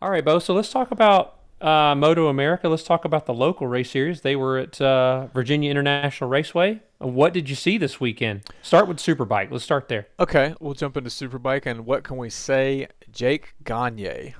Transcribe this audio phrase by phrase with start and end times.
[0.00, 0.38] All right, Bo.
[0.38, 2.68] So let's talk about uh, Moto America.
[2.68, 4.20] Let's talk about the local race series.
[4.20, 6.80] They were at uh, Virginia International Raceway.
[6.98, 8.42] What did you see this weekend?
[8.62, 9.50] Start with Superbike.
[9.50, 10.06] Let's start there.
[10.20, 12.86] Okay, we'll jump into Superbike, and what can we say?
[13.12, 14.34] Jake Gagne.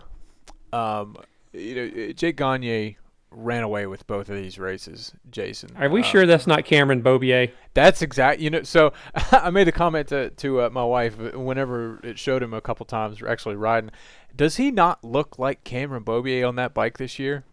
[0.73, 1.17] Um,
[1.53, 2.97] you know, Jake Gagne
[3.31, 5.71] ran away with both of these races, Jason.
[5.79, 7.53] Are we Um, sure that's not Cameron Beaubier?
[7.75, 8.41] That's exact.
[8.41, 8.93] You know, so
[9.33, 12.87] I made the comment to to uh, my wife whenever it showed him a couple
[12.87, 13.91] times actually riding.
[14.35, 17.45] Does he not look like Cameron Beaubier on that bike this year?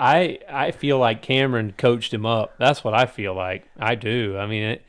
[0.00, 2.54] I I feel like Cameron coached him up.
[2.58, 3.68] That's what I feel like.
[3.78, 4.36] I do.
[4.38, 4.82] I mean, it,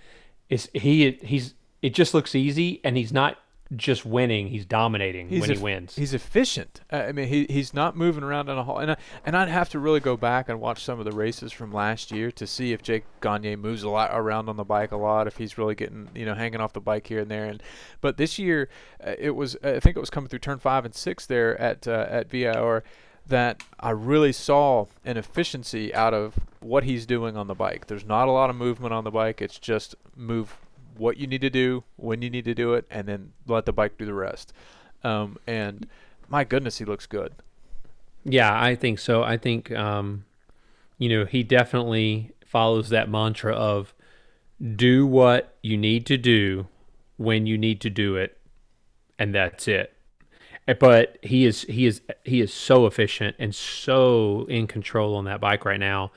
[0.50, 3.38] it's he he's it just looks easy, and he's not
[3.76, 4.48] just winning.
[4.48, 5.96] He's dominating when he wins.
[5.96, 6.82] He's efficient.
[6.92, 8.78] Uh, I mean, he he's not moving around in a hole.
[8.80, 11.52] And I, and I'd have to really go back and watch some of the races
[11.52, 14.92] from last year to see if Jake Gagne moves a lot around on the bike
[14.92, 15.28] a lot.
[15.28, 17.46] If he's really getting you know hanging off the bike here and there.
[17.46, 17.62] And
[18.02, 18.70] but this year,
[19.06, 21.88] uh, it was I think it was coming through turn five and six there at
[21.88, 22.84] uh, at VIR
[23.26, 27.88] that I really saw an efficiency out of what he's doing on the bike.
[27.88, 29.42] There's not a lot of movement on the bike.
[29.42, 30.58] It's just move
[30.98, 33.74] what you need to do when you need to do it, and then let the
[33.74, 34.54] bike do the rest.
[35.04, 35.88] Um, and
[36.30, 37.34] my goodness, he looks good.
[38.26, 39.24] Yeah, I think so.
[39.24, 40.26] I think um,
[40.98, 43.94] you know he definitely follows that mantra of
[44.76, 46.68] do what you need to do
[47.18, 48.38] when you need to do it,
[49.20, 49.94] and that's it.
[50.68, 55.26] Uh, But he is he is he is so efficient and so in control on
[55.26, 56.12] that bike right now.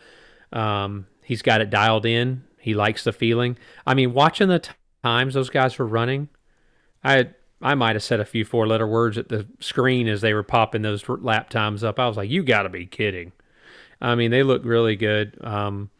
[0.53, 2.45] Um, he's got it dialed in.
[2.67, 3.57] He likes the feeling.
[3.87, 4.73] I mean, watching the t-
[5.05, 6.29] times those guys were running,
[7.05, 7.29] I
[7.63, 10.43] I might have said a few four letter words at the screen as they were
[10.43, 12.01] popping those lap times up.
[12.01, 13.31] I was like, you got to be kidding.
[14.01, 15.39] I mean, they look really good.
[15.45, 15.91] Um,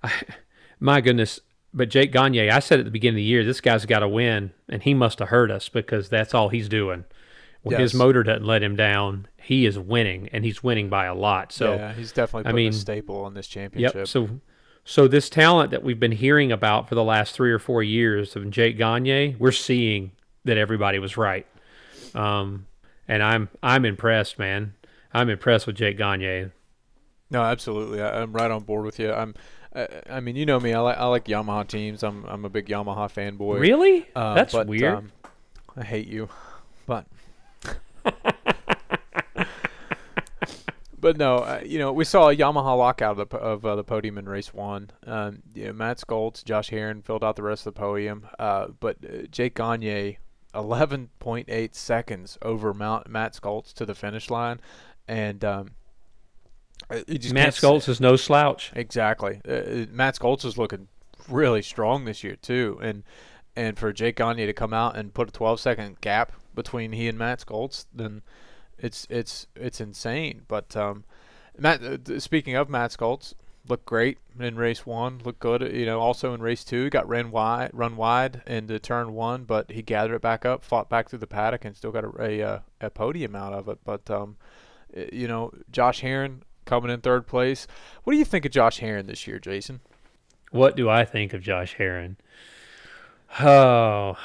[0.00, 0.12] I,
[0.78, 1.40] my goodness.
[1.74, 4.08] But Jake Gagne, I said at the beginning of the year, this guy's got to
[4.08, 7.04] win, and he must have hurt us because that's all he's doing.
[7.62, 11.14] When his motor doesn't let him down, he is winning, and he's winning by a
[11.14, 11.50] lot.
[11.50, 13.94] So yeah, he's definitely I mean, a staple on this championship.
[13.96, 14.06] Yep.
[14.06, 14.40] So,
[14.84, 18.34] so this talent that we've been hearing about for the last three or four years
[18.34, 20.12] of Jake Gagne, we're seeing
[20.44, 21.46] that everybody was right.
[22.14, 22.66] Um,
[23.06, 24.74] and I'm I'm impressed, man.
[25.14, 26.50] I'm impressed with Jake Gagne.
[27.30, 28.02] No, absolutely.
[28.02, 29.12] I, I'm right on board with you.
[29.12, 29.34] I'm.
[29.74, 30.74] I, I mean, you know me.
[30.74, 32.02] I like I like Yamaha teams.
[32.02, 33.60] I'm I'm a big Yamaha fanboy.
[33.60, 34.06] Really?
[34.14, 34.94] Uh, That's but, weird.
[34.94, 35.12] Um,
[35.76, 36.28] I hate you,
[36.86, 37.06] but
[41.02, 43.84] but no, uh, you know we saw a Yamaha lockout of the of uh, the
[43.84, 44.90] podium in race one.
[45.04, 48.28] Um, you know, Matt Scholtz, Josh Herrin filled out the rest of the podium.
[48.38, 50.18] Uh, but uh, Jake Gagne,
[50.54, 54.60] 11.8 seconds over Mount, Matt Scholtz to the finish line,
[55.08, 55.70] and um,
[56.88, 58.72] uh, just Matt Scholtz is no slouch.
[58.74, 59.40] Exactly.
[59.46, 60.86] Uh, Uh, Matt Scholtz is looking
[61.28, 63.02] really strong this year too, and
[63.56, 67.08] and for Jake Gagne to come out and put a 12 second gap between he
[67.08, 68.22] and Matt Scholtz, then
[68.78, 70.42] it's it's it's insane.
[70.48, 71.04] But um,
[71.58, 73.34] Matt, uh, speaking of Matt Scholtz,
[73.68, 75.20] looked great in race one.
[75.24, 76.00] Looked good, you know.
[76.00, 80.16] Also in race two, got ran wide, run wide into turn one, but he gathered
[80.16, 82.90] it back up, fought back through the paddock, and still got a a, uh, a
[82.90, 83.78] podium out of it.
[83.84, 84.36] But um,
[84.96, 87.66] uh, you know, Josh Herrin coming in third place.
[88.04, 89.80] What do you think of Josh Herrin this year, Jason?
[90.50, 92.16] What do I think of Josh Herrin?
[93.40, 94.18] Oh,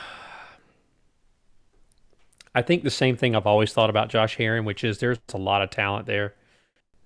[2.57, 5.37] I think the same thing I've always thought about Josh Herrin, which is there's a
[5.37, 6.33] lot of talent there,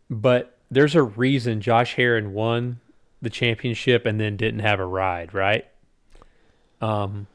[0.09, 2.79] but there's a reason Josh Herrin won
[3.21, 5.65] the championship and then didn't have a ride, right?
[6.79, 7.27] Um,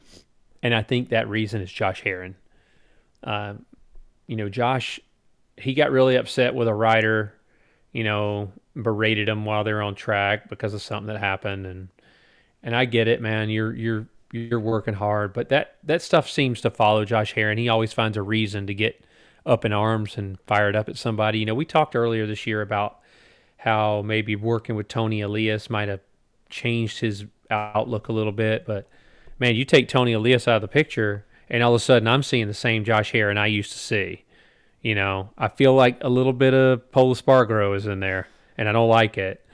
[0.63, 2.33] and I think that reason is Josh Herrin.
[3.23, 3.67] Um,
[4.25, 4.99] you know, Josh,
[5.55, 7.35] he got really upset with a rider,
[7.91, 11.89] you know, berated him while they're on track because of something that happened, and
[12.63, 13.51] and I get it, man.
[13.51, 17.57] You're you're you're working hard, but that that stuff seems to follow Josh Herrin.
[17.57, 19.03] He always finds a reason to get
[19.45, 21.39] up in arms and fired up at somebody.
[21.39, 22.99] You know, we talked earlier this year about
[23.57, 26.01] how maybe working with Toni Elias might have
[26.49, 28.87] changed his outlook a little bit, but
[29.39, 32.23] man, you take Toni Elias out of the picture, and all of a sudden I'm
[32.23, 34.25] seeing the same Josh Herrin I used to see.
[34.81, 38.69] You know, I feel like a little bit of Pola Spargro is in there, and
[38.69, 39.45] I don't like it.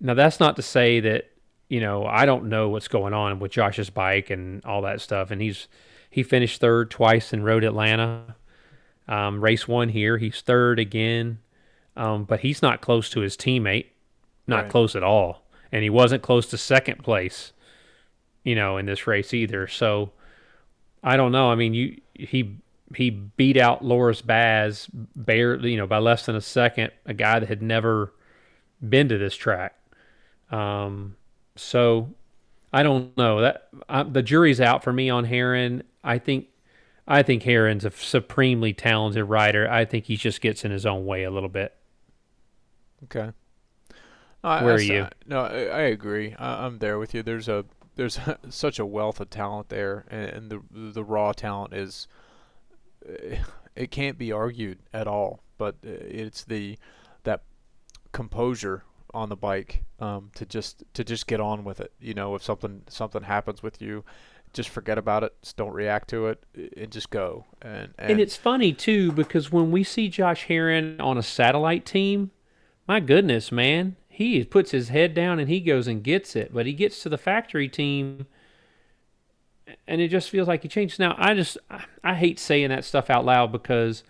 [0.00, 1.30] Now, that's not to say that
[1.68, 5.30] you know I don't know what's going on with Josh's bike and all that stuff.
[5.30, 5.68] And he's
[6.10, 8.36] he finished third twice in Road Atlanta,
[9.08, 10.18] um, race one here.
[10.18, 11.38] He's third again,
[11.96, 13.86] um, but he's not close to his teammate,
[14.46, 14.70] not Right.
[14.70, 17.52] close at all, and he wasn't close to second place.
[18.44, 19.66] You know, in this race either.
[19.66, 20.12] So
[21.02, 21.50] I don't know.
[21.50, 22.58] I mean, you he
[22.94, 26.92] he beat out Loris Baz barely, you know, by less than a second.
[27.06, 28.12] A guy that had never
[28.86, 29.74] been to this track.
[30.50, 31.16] Um,
[31.56, 32.10] so
[32.72, 35.82] I don't know that I, the jury's out for me on Herrin.
[36.02, 36.48] I think
[37.06, 39.70] I think Herrin's a supremely talented rider.
[39.70, 41.74] I think he just gets in his own way a little bit.
[43.04, 43.32] Okay.
[44.40, 45.06] Where I are you?
[45.26, 46.34] No, I, I agree.
[46.38, 47.22] I, I'm there with you.
[47.22, 47.64] There's a
[47.96, 48.18] there's
[48.48, 52.08] such a wealth of talent there, and, and the the raw talent is
[53.08, 53.36] uh,
[53.76, 55.40] it can't be argued at all.
[55.56, 56.78] But uh, it's the
[57.22, 57.42] that
[58.12, 58.84] composure
[59.14, 61.92] on the bike um, to just to just get on with it.
[62.00, 64.04] You know, if something something happens with you,
[64.52, 65.34] just forget about it.
[65.42, 66.44] Just don't react to it,
[66.76, 67.46] and just go.
[67.62, 71.86] And and, And it's funny too because when we see Josh Herrin on a satellite
[71.86, 72.32] team,
[72.86, 76.52] my goodness, man, he puts his head down and he goes and gets it.
[76.52, 78.26] But he gets to the factory team,
[79.86, 80.98] and it just feels like he changes.
[80.98, 81.58] Now, I just
[82.02, 84.02] I hate saying that stuff out loud because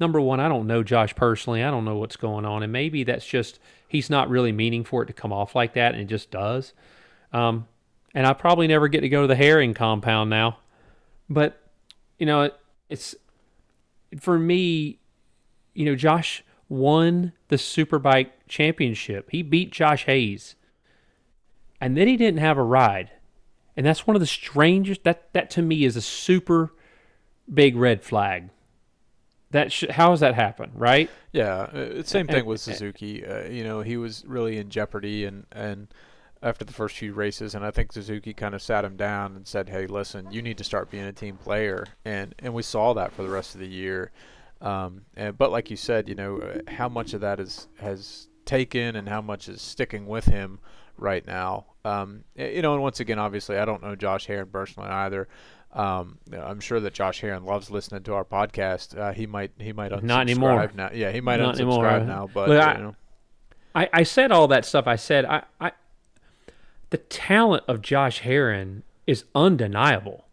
[0.00, 1.62] number one, I don't know Josh personally.
[1.62, 3.58] I don't know what's going on, and maybe that's just
[3.88, 6.74] he's not really meaning for it to come off like that, and it just does.
[7.32, 7.66] Um,
[8.14, 10.58] and I probably never get to go to the Herrin compound now,
[11.28, 11.60] but
[12.18, 12.58] you know, it,
[12.88, 13.14] it's
[14.20, 15.00] for me.
[15.74, 19.30] You know, Josh won the Superbike championship.
[19.30, 20.56] He beat Josh Hayes,
[21.80, 23.10] and then he didn't have a ride,
[23.76, 25.04] and that's one of the strangest.
[25.04, 26.74] That that to me is a super
[27.52, 28.50] big red flag.
[29.50, 31.10] That sh- how does that happen, right?
[31.32, 33.24] Yeah, uh, same thing with Suzuki.
[33.24, 35.88] Uh, you know, he was really in jeopardy, and and
[36.42, 39.46] after the first few races, and I think Suzuki kind of sat him down and
[39.46, 42.92] said, "Hey, listen, you need to start being a team player," and and we saw
[42.94, 44.12] that for the rest of the year.
[44.60, 48.28] Um, and but like you said, you know, uh, how much of that is has
[48.44, 50.58] taken, and how much is sticking with him
[50.98, 51.66] right now.
[51.84, 55.28] Um, you know, and once again, obviously, I don't know Josh Herrin personally either.
[55.72, 58.96] Um, I'm sure that Josh Herrin loves listening to our podcast.
[58.98, 60.70] Uh, he might he might unsubscribe Not anymore.
[60.74, 60.90] now.
[60.92, 62.00] Yeah, he might Not unsubscribe anymore.
[62.00, 62.28] now.
[62.32, 62.96] But Look, I- you know,
[63.74, 64.86] I, I said all that stuff.
[64.86, 65.72] I said I, I
[66.90, 70.24] the talent of Josh Herrin is undeniable.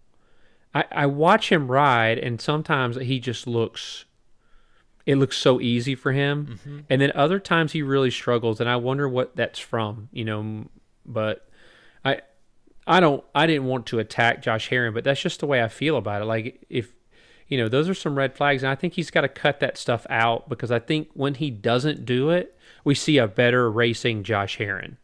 [0.73, 4.05] I, I watch him ride, and sometimes he just looks.
[5.05, 6.79] It looks so easy for him, Mm-hmm.
[6.89, 10.09] and then other times he really struggles, and I wonder what that's from.
[10.11, 10.65] You know,
[11.05, 11.47] but
[12.87, 13.23] I don't.
[13.33, 16.21] I didn't want to attack Josh Herrin, but that's just the way I feel about
[16.21, 16.25] it.
[16.25, 16.93] Like if
[17.47, 19.77] you know, those are some red flags, and I think he's got to cut that
[19.77, 24.23] stuff out because I think when he doesn't do it, we see a better racing
[24.23, 24.97] Josh Herrin.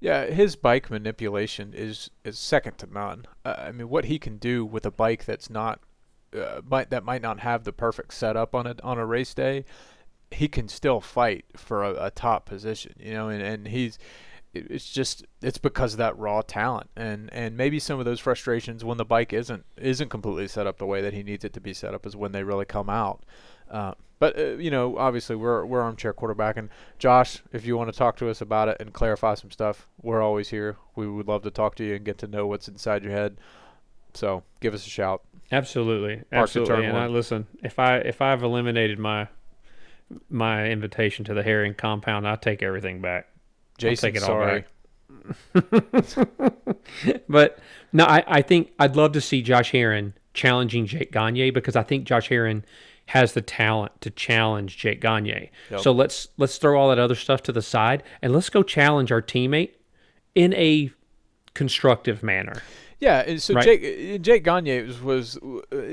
[0.00, 3.26] yeah, his bike manipulation is is second to none.
[3.44, 5.80] Uh, I mean, what he can do with a bike that's not
[6.34, 9.64] uh, might that might not have the perfect setup on it on a race day,
[10.30, 12.94] he can still fight for a, a top position.
[12.98, 13.98] You know, and and he's
[14.52, 18.84] it's just it's because of that raw talent and and maybe some of those frustrations
[18.84, 21.60] when the bike isn't isn't completely set up the way that he needs it to
[21.60, 23.22] be set up is when they really come out
[23.70, 26.68] uh, but uh, you know obviously we're we're armchair quarterback and
[26.98, 30.20] Josh if you want to talk to us about it and clarify some stuff we're
[30.22, 33.04] always here we would love to talk to you and get to know what's inside
[33.04, 33.36] your head
[34.14, 36.84] so give us a shout Absolutely, the absolutely.
[36.84, 37.02] And one.
[37.02, 37.46] I listen.
[37.62, 39.28] If I if I've eliminated my
[40.28, 43.28] my invitation to the Herrin compound, I take everything back.
[43.80, 44.64] Jason take it all sorry
[47.28, 47.58] But
[47.92, 51.82] no, I, I think I'd love to see Josh Herrin challenging Jake Gagne because I
[51.82, 52.64] think Josh Herrin
[53.06, 55.50] has the talent to challenge Jake Gagne.
[55.70, 55.80] Yep.
[55.80, 59.10] So let's let's throw all that other stuff to the side and let's go challenge
[59.10, 59.72] our teammate
[60.34, 60.92] in a
[61.54, 62.62] constructive manner.
[63.00, 63.64] Yeah, and so Right.
[63.64, 65.38] Jake Jake Gagne was, was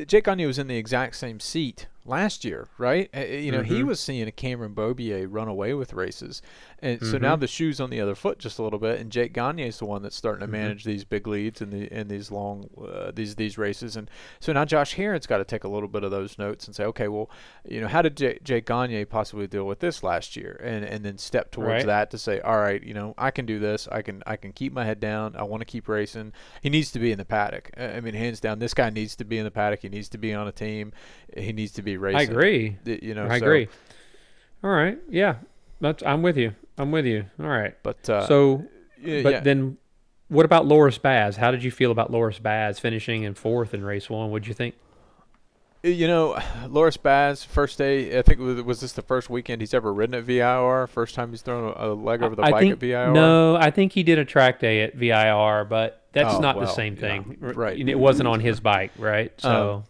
[0.07, 3.09] Jake Gagne was in the exact same seat last year, right?
[3.13, 3.88] You know, he Mhm.
[3.88, 6.42] was seeing a Cameron Beaubier run away with races,
[6.80, 7.42] and so now Mhm.
[7.42, 9.85] the shoe's on the other foot just a little bit, and Jake Gagne is the
[9.85, 10.52] one that's starting to Mhm.
[10.52, 14.09] manage these big leads and the in these long uh, these these races, and
[14.40, 16.83] so now Josh Herrin's got to take a little bit of those notes and say,
[16.85, 17.30] okay, well,
[17.68, 21.04] you know, how did J- Jake Gagne possibly deal with this last year, and and
[21.04, 21.85] then step towards Right.
[21.85, 24.54] that to say, all right, you know, I can do this, I can I can
[24.54, 26.33] keep my head down, I want to keep racing.
[26.61, 27.69] He needs to be in the paddock.
[27.78, 29.81] I mean, hands down, this guy needs to be in the paddock.
[29.81, 30.94] He needs to be on a team.
[31.35, 32.19] He needs to be racing.
[32.19, 32.77] I agree.
[32.85, 33.68] You know, I so- agree.
[34.63, 34.97] All right.
[35.09, 35.35] Yeah.
[35.80, 36.56] That's I'm with you.
[36.77, 37.25] I'm with you.
[37.39, 37.75] All right.
[37.83, 38.66] But uh, so
[39.01, 39.39] yeah, but yeah.
[39.42, 39.77] then
[40.30, 41.37] what about Loris Baz?
[41.37, 44.31] How did you feel about Loris Baz finishing in fourth in race one?
[44.31, 44.75] What'd you think?
[45.83, 46.37] you know,
[46.68, 48.18] Loris Baz, first day.
[48.18, 50.87] I think was, was this the first weekend he's ever ridden at VIR?
[50.87, 53.11] First time he's thrown a, leg over the I bike think at VIR.
[53.11, 56.66] no, I think he did a track day at VIR, but that's Oh, not the
[56.68, 57.37] same thing.
[57.42, 57.77] R- right.
[57.77, 59.31] It wasn't on his bike, right?
[59.39, 59.83] So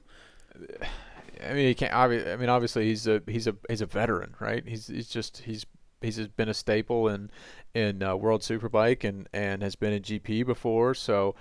[1.43, 1.93] I mean, he can't.
[1.93, 4.67] obvi- I mean, obviously he's a he's a he's a veteran, right?
[4.67, 5.65] He's he's just he's
[6.01, 7.29] he's been a staple in
[7.73, 11.35] in uh, World Superbike and and has been in GP before, so.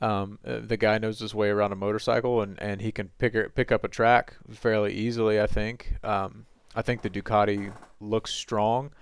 [0.00, 3.34] Um, uh, the guy knows his way around a motorcycle and, and he can pick
[3.56, 5.40] pick up a track fairly easily.
[5.40, 5.96] I think.
[6.04, 8.92] Um, I think the Ducati looks strong.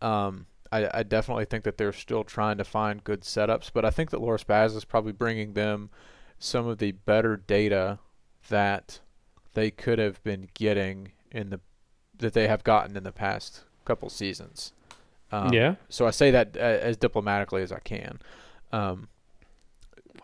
[0.00, 3.90] Um, I, I definitely think that they're still trying to find good setups, but I
[3.90, 5.90] think that Loris Baz is probably bringing them
[6.38, 7.98] some of the better data
[8.48, 9.00] that
[9.56, 11.58] they could have been getting in the
[12.18, 14.72] that they have gotten in the past couple seasons.
[15.32, 15.74] Um, yeah.
[15.88, 18.20] So I say that uh, as diplomatically as I can.
[18.70, 19.08] Um,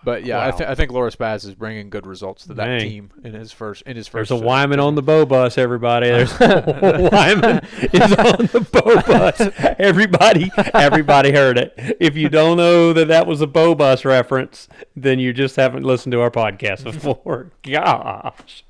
[0.04, 2.80] but yeah, I, th- I think Loris Baz is bringing good results to that Dang.
[2.80, 4.28] team in his first in his first.
[4.30, 6.08] There's a Wyman on the bow bus, everybody.
[6.08, 7.60] There's Wyman
[7.92, 9.40] is on the bow bus.
[9.78, 11.74] Everybody, everybody heard it.
[12.00, 15.84] If you don't know that that was a bow bus reference, then you just haven't
[15.84, 17.52] listened to our podcast before.
[17.62, 18.64] Gosh.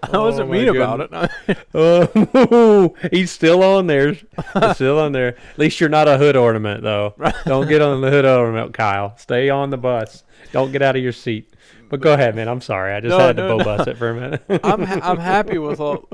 [0.12, 1.58] I wasn't Oh, mean about it.
[1.74, 4.12] Oh, he's still on there.
[4.14, 5.36] He's still on there.
[5.36, 7.14] At least you're not a hood ornament, though.
[7.46, 9.16] Don't get on the hood ornament, Kyle.
[9.18, 10.24] Stay on the bus.
[10.52, 11.52] Don't get out of your seat.
[11.90, 12.48] But go ahead, man.
[12.48, 12.92] I'm sorry.
[12.92, 13.64] I just No, had to no, bow no.
[13.76, 14.42] bus it for a minute.
[14.62, 16.08] I'm ha- I'm happy with all.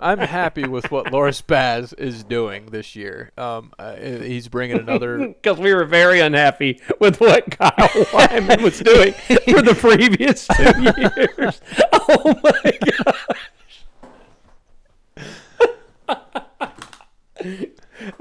[0.00, 3.30] I'm happy with what Loris Baz is doing this year.
[3.38, 5.18] Um, uh, he's bringing another.
[5.42, 10.82] because we were very unhappy with what Kyle Wyman was doing for the previous two
[11.42, 11.60] years.
[11.92, 13.24] Oh my gosh.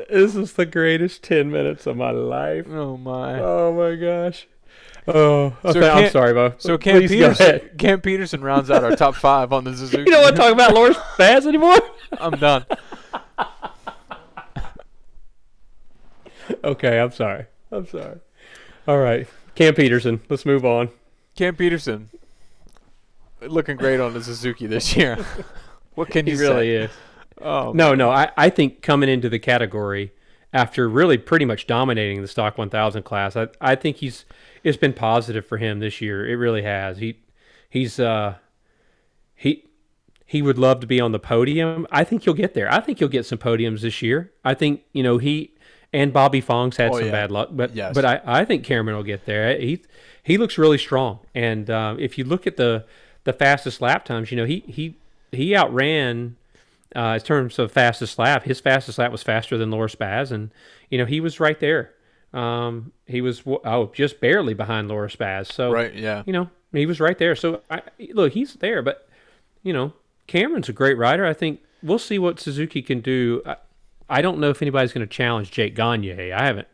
[0.09, 2.67] this is the greatest 10 minutes of my life.
[2.69, 3.39] Oh my!
[3.39, 4.47] Oh my gosh.
[5.07, 6.53] Oh, So okay, I'm sorry, Bo.
[6.57, 7.01] So Cam.
[7.01, 10.03] Petersen, Cam Petersen rounds out our top five on the Suzuki.
[10.03, 11.77] You don't want to talk about Loris Baz anymore?
[12.19, 12.65] I'm done.
[16.63, 17.45] Okay, I'm sorry.
[17.71, 18.19] I'm sorry.
[18.87, 19.27] All right.
[19.55, 20.21] Cam Petersen.
[20.29, 20.89] Let's move on.
[21.35, 22.09] Cam Petersen
[23.41, 25.17] looking great on the Suzuki this year.
[25.95, 26.75] what can He you really say?
[26.85, 26.91] is.
[27.41, 28.09] Oh, No, no.
[28.09, 30.11] I, I think coming into the category
[30.53, 34.25] after really pretty much dominating the stock 1000 class, I, I think he's
[34.63, 36.27] it's been positive for him this year.
[36.29, 36.99] It really has.
[36.99, 37.17] He
[37.69, 38.35] he's uh
[39.35, 39.65] he
[40.25, 41.85] he would love to be on the podium.
[41.91, 42.71] I think he'll get there.
[42.71, 44.31] I think he'll get some podiums this year.
[44.45, 45.51] I think you know he
[45.91, 47.11] and Bobby Fong's had Oh, some yeah.
[47.11, 47.93] bad luck, but Yes.
[47.93, 49.57] but I, I think Cameron will get there.
[49.59, 49.81] He
[50.23, 52.85] he looks really strong, and um, if you look at the
[53.25, 54.95] the fastest lap times, you know he he
[55.31, 56.35] he outran
[56.95, 58.43] uh, in terms of fastest lap.
[58.43, 60.51] His fastest lap was faster than Loris Baz, and
[60.89, 61.93] you know he was right there.
[62.33, 65.47] Um, he was oh just barely behind Loris Baz.
[65.47, 66.23] So right, yeah.
[66.25, 67.35] you know he was right there.
[67.35, 67.81] So I,
[68.11, 69.07] look, he's there, but
[69.61, 69.93] you know
[70.27, 71.25] Cameron's a great rider.
[71.25, 73.41] I think we'll see what Suzuki can do.
[73.45, 73.57] I,
[74.09, 76.31] I don't know if anybody's going to challenge Jake Gagne.
[76.31, 76.67] I haven't.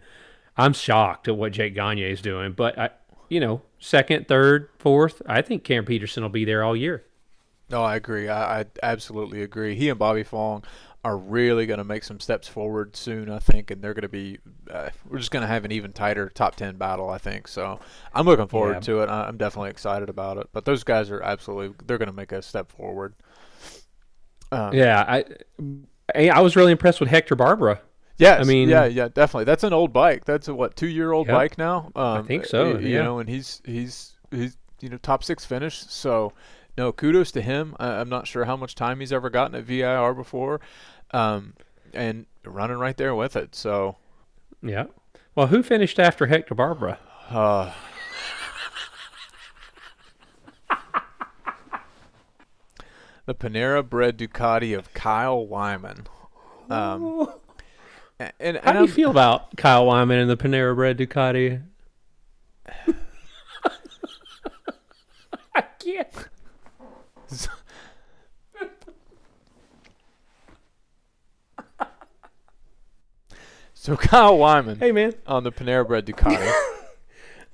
[0.57, 2.89] I'm shocked at what Jake Gagne is doing, but I,
[3.29, 7.05] you know, second, third, fourth, I think Cam Petersen will be there all year.
[7.69, 8.29] No, I agree.
[8.29, 9.75] I, I absolutely agree.
[9.75, 10.63] He and Bobby Fong
[11.05, 14.09] are really going to make some steps forward soon, I think, and they're going to
[14.09, 14.39] be.
[14.69, 17.47] Uh, we're just going to have an even tighter top ten battle, I think.
[17.47, 17.79] So
[18.13, 18.79] I'm looking forward Yeah.
[18.81, 19.09] to it.
[19.09, 20.47] I- I'm definitely excited about it.
[20.51, 21.75] But those guys are absolutely.
[21.85, 23.13] They're going to make a step forward.
[24.51, 25.25] Uh, Yeah, I,
[26.15, 27.79] I I was really impressed with Hector Barbera.
[28.17, 29.45] Yes, I mean- yeah, yeah, definitely.
[29.45, 30.25] That's an old bike.
[30.25, 31.91] That's a what two year old bike now.
[31.95, 33.03] Um, think so, You yeah.
[33.03, 35.77] know, and he's he's he's you know top six finish.
[35.87, 36.33] So
[36.79, 37.75] no, kudos to him.
[37.77, 40.61] I, I'm not sure how much time he's ever gotten at VIR before,
[41.11, 41.53] um,
[41.93, 43.53] and running right there with it.
[43.53, 43.97] So
[44.63, 44.85] Yeah.
[45.35, 46.97] Well, who finished after Hector Barbera?
[47.29, 47.73] uh,
[53.25, 56.07] the Panera Bread Ducati of Kyle Wyman.
[56.69, 57.27] Um,
[58.19, 61.61] and, and, How do you I'm- feel about Kyle Wyman and the Panera Bread Ducati?
[65.55, 66.07] I can't.
[73.73, 75.13] So Kyle Wyman Hey, man.
[75.25, 76.51] on the Panera Bread Ducati.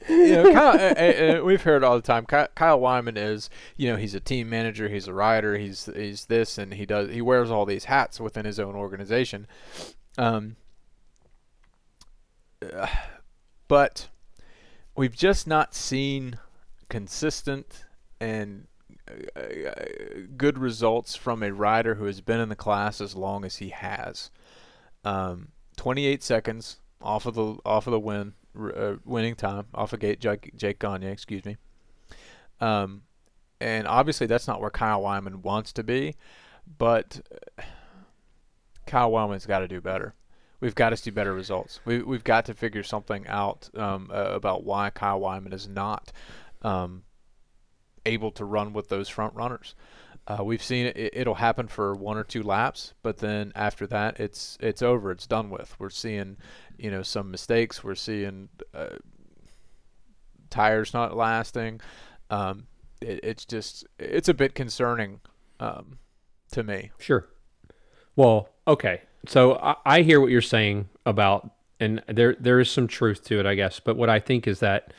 [0.10, 2.26] you know, Kyle, uh, uh, we've heard all the time.
[2.26, 6.26] Ky- Kyle Wyman is, you know, he's a team manager, he's a rider, he's he's
[6.26, 9.46] this, and he does he wears all these hats within his own organization.
[10.18, 10.56] Um,
[12.74, 12.88] uh,
[13.68, 14.10] but
[14.96, 16.40] we've just not seen
[16.90, 17.86] consistent
[18.20, 18.66] and
[20.38, 23.70] good results from a rider who has been in the class as long as he
[23.70, 24.32] has.
[25.04, 30.00] Um, 28 seconds off of the off of the win uh, winning time off of
[30.00, 31.58] gate Jake, Jake Gagne, excuse me.
[32.60, 33.04] Um,
[33.60, 36.16] and obviously that's not where Kyle Wyman wants to be,
[36.78, 37.22] but
[37.60, 37.64] uh,
[38.88, 40.14] Kyle Wyman's got to do better.
[40.62, 41.80] We've got to see better results.
[41.86, 46.12] We, we've got to figure something out um, uh, about why Kyle Wyman is not
[46.62, 47.04] um,
[48.06, 49.76] able to run with those front runners.
[50.28, 51.14] Uh, we've seen it, it.
[51.16, 55.12] It'll happen for one or two laps, but then after that, it's it's over.
[55.12, 55.76] It's done with.
[55.80, 56.38] We're seeing,
[56.78, 57.84] you know, some mistakes.
[57.84, 58.98] We're seeing uh,
[60.50, 61.82] tires not lasting.
[62.32, 62.66] Um,
[63.02, 65.20] it, it's just it's a bit concerning
[65.60, 66.00] um,
[66.52, 66.92] to me.
[66.98, 67.28] Sure.
[68.16, 69.02] Well, okay.
[69.28, 73.40] So I, I hear what you're saying about, and there there is some truth to
[73.40, 73.80] it, I guess.
[73.80, 74.92] But what I think is that,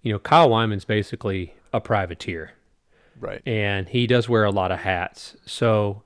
[0.00, 2.52] you know, Kyle Wyman's basically a privateer.
[3.18, 3.42] Right.
[3.44, 5.36] and he does wear a lot of hats.
[5.44, 6.02] So,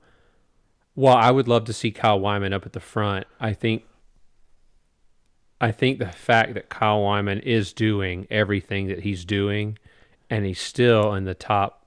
[0.95, 3.83] while I would love to see Kyle Wyman up at the front, I think
[5.61, 9.77] I think the fact that Kyle Wyman is doing everything that he's doing,
[10.29, 11.85] and he's still in the top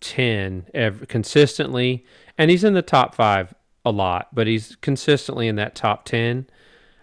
[0.00, 2.04] ten ev- consistently,
[2.36, 3.54] and he's in the top five
[3.84, 6.46] a lot, but he's consistently in that top ten.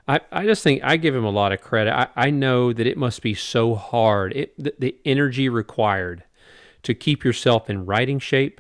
[0.07, 1.93] I, I just think I give him a lot of credit.
[1.93, 4.36] I, I know that it must be so hard.
[4.36, 6.24] It the, the energy required
[6.83, 8.60] to keep yourself in writing shape,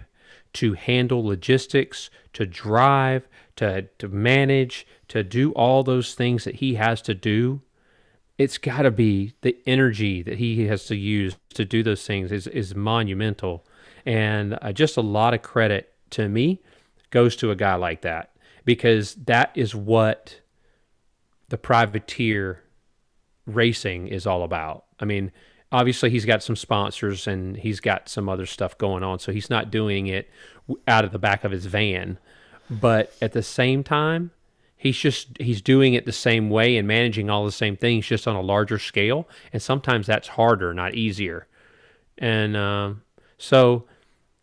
[0.53, 6.75] to handle logistics, to drive, to to manage, to do all those things that he
[6.75, 7.61] has to do.
[8.37, 12.31] It's got to be the energy that he has to use to do those things
[12.31, 13.65] is is monumental,
[14.05, 16.61] and uh, just a lot of credit to me
[17.09, 18.31] goes to a guy like that
[18.65, 20.39] because that is what
[21.53, 22.63] the privateer
[23.45, 24.85] racing is all about.
[24.99, 25.31] I mean,
[25.71, 29.51] obviously he's got some sponsors and he's got some other stuff going on, so he's
[29.51, 30.31] not doing it
[30.87, 32.17] out of the back of his van.
[32.71, 34.31] But at the same time,
[34.75, 38.27] he's just he's doing it the same way and managing all the same things, just
[38.27, 39.29] on a larger scale.
[39.51, 41.45] And sometimes that's harder, not easier.
[42.17, 43.03] And um,
[43.37, 43.85] so,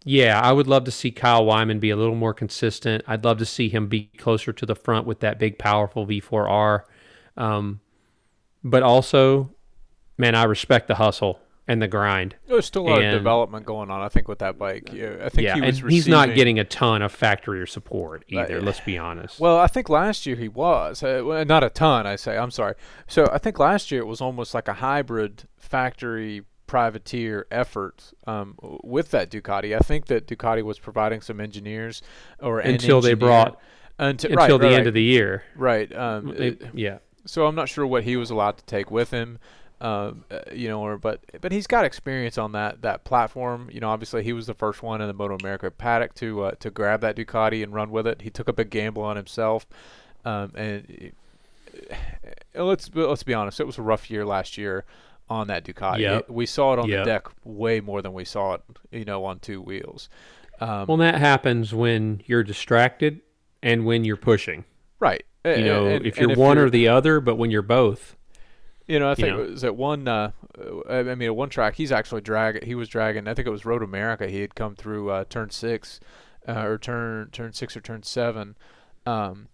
[0.05, 3.02] yeah, I would love to see Kyle Wyman be a little more consistent.
[3.09, 6.85] I'd love to see him be closer to the front with that big, powerful V4R.
[7.40, 7.80] Um,
[8.62, 9.50] but also,
[10.18, 12.35] man, I respect the hustle and the grind.
[12.49, 14.90] There's still a lot And- of development going on, I think, with that bike.
[14.92, 17.66] Yeah, I think yeah, he was and he's not getting a ton of factory or
[17.66, 18.56] support either.
[18.56, 18.64] Right.
[18.64, 19.38] let's be honest.
[19.40, 21.02] Well, I think last year he was.
[21.02, 22.37] Uh, well, not a ton, I say.
[22.37, 22.75] I'm sorry.
[23.06, 28.54] So I think last year it was almost like a hybrid factory privateer effort um,
[28.85, 29.75] with that Ducati.
[29.75, 32.02] I think that Ducati was providing some engineers
[32.40, 33.59] or Until they brought-
[33.99, 35.42] until, Until right, the right, end right, of the year.
[35.56, 35.92] right.
[35.94, 36.99] Um, it- yeah,
[37.31, 39.39] so I'm not sure what he was allowed to take with him.
[39.83, 43.71] Um, uh, you know, or but but he's got experience on that that platform.
[43.73, 46.51] You know, obviously he was the first one in the Moto America paddock to uh,
[46.61, 48.21] to grab that Ducati and run with it.
[48.21, 49.67] He took a big gamble on himself,
[50.27, 51.13] um, and
[52.55, 54.85] uh, let's be- let's be honest, it was a rough year last year
[55.31, 56.01] on that Ducati.
[56.01, 56.29] Yep.
[56.29, 57.05] We saw it on Yep.
[57.05, 60.09] the deck way more than we saw it, you know, on two wheels.
[60.61, 63.21] Um, well, that happens when you're distracted
[63.62, 64.64] and when you're pushing.
[65.01, 65.25] Right.
[65.45, 68.17] You know, And- if you're one or the other, but when you're both,
[68.87, 69.43] You know, I think know?
[69.43, 70.07] it was at one.
[70.07, 70.33] Uh,
[70.89, 72.65] I mean, at one track, he's actually drag.
[72.65, 73.27] He was dragging.
[73.29, 74.27] I think it was Road America.
[74.29, 76.01] He had come through uh, turn six,
[76.49, 78.57] uh, or turn turn six or turn seven.
[79.07, 79.49] Um,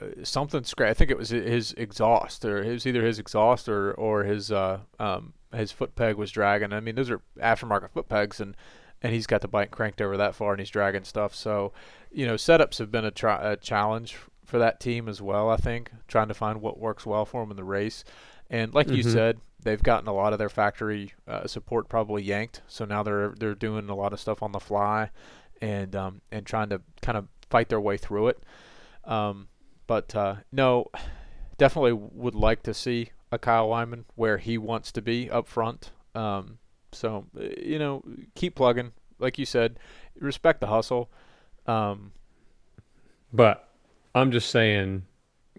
[0.00, 0.90] uh, something scratch.
[0.90, 4.52] I think it was his exhaust, or it was either his exhaust or or his
[4.52, 6.72] uh um his foot peg was dragging.
[6.72, 8.56] I mean, those are aftermarket foot pegs, and
[9.02, 11.34] and he's got the bike cranked over that far, and he's dragging stuff.
[11.34, 11.72] So,
[12.12, 14.16] you know, setups have been a, a challenge
[14.48, 15.50] for that team as well.
[15.50, 18.02] I think trying to find what works well for them in the race.
[18.50, 19.12] And like you Mhm.
[19.12, 22.62] said, they've gotten a lot of their factory uh, support probably yanked.
[22.66, 25.10] So now they're they're doing a lot of stuff on the fly,
[25.60, 28.42] and um, and trying to kind of fight their way through it.
[29.04, 29.48] Um,
[29.86, 30.86] but uh, no,
[31.58, 35.90] definitely would like to see a Kyle Wyman where he wants to be up front.
[36.14, 36.58] Um,
[36.92, 38.02] so uh, you know,
[38.34, 38.92] keep plugging.
[39.18, 39.78] Like you said,
[40.18, 41.10] respect the hustle.
[41.66, 42.12] Um,
[43.30, 43.67] but
[44.18, 45.04] I'm just saying,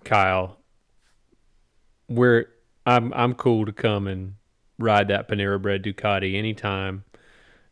[0.04, 0.58] Kyle,
[2.08, 2.46] we're
[2.86, 4.36] I'm I'm cool to come and
[4.78, 7.04] ride that Panera Bread Ducati anytime.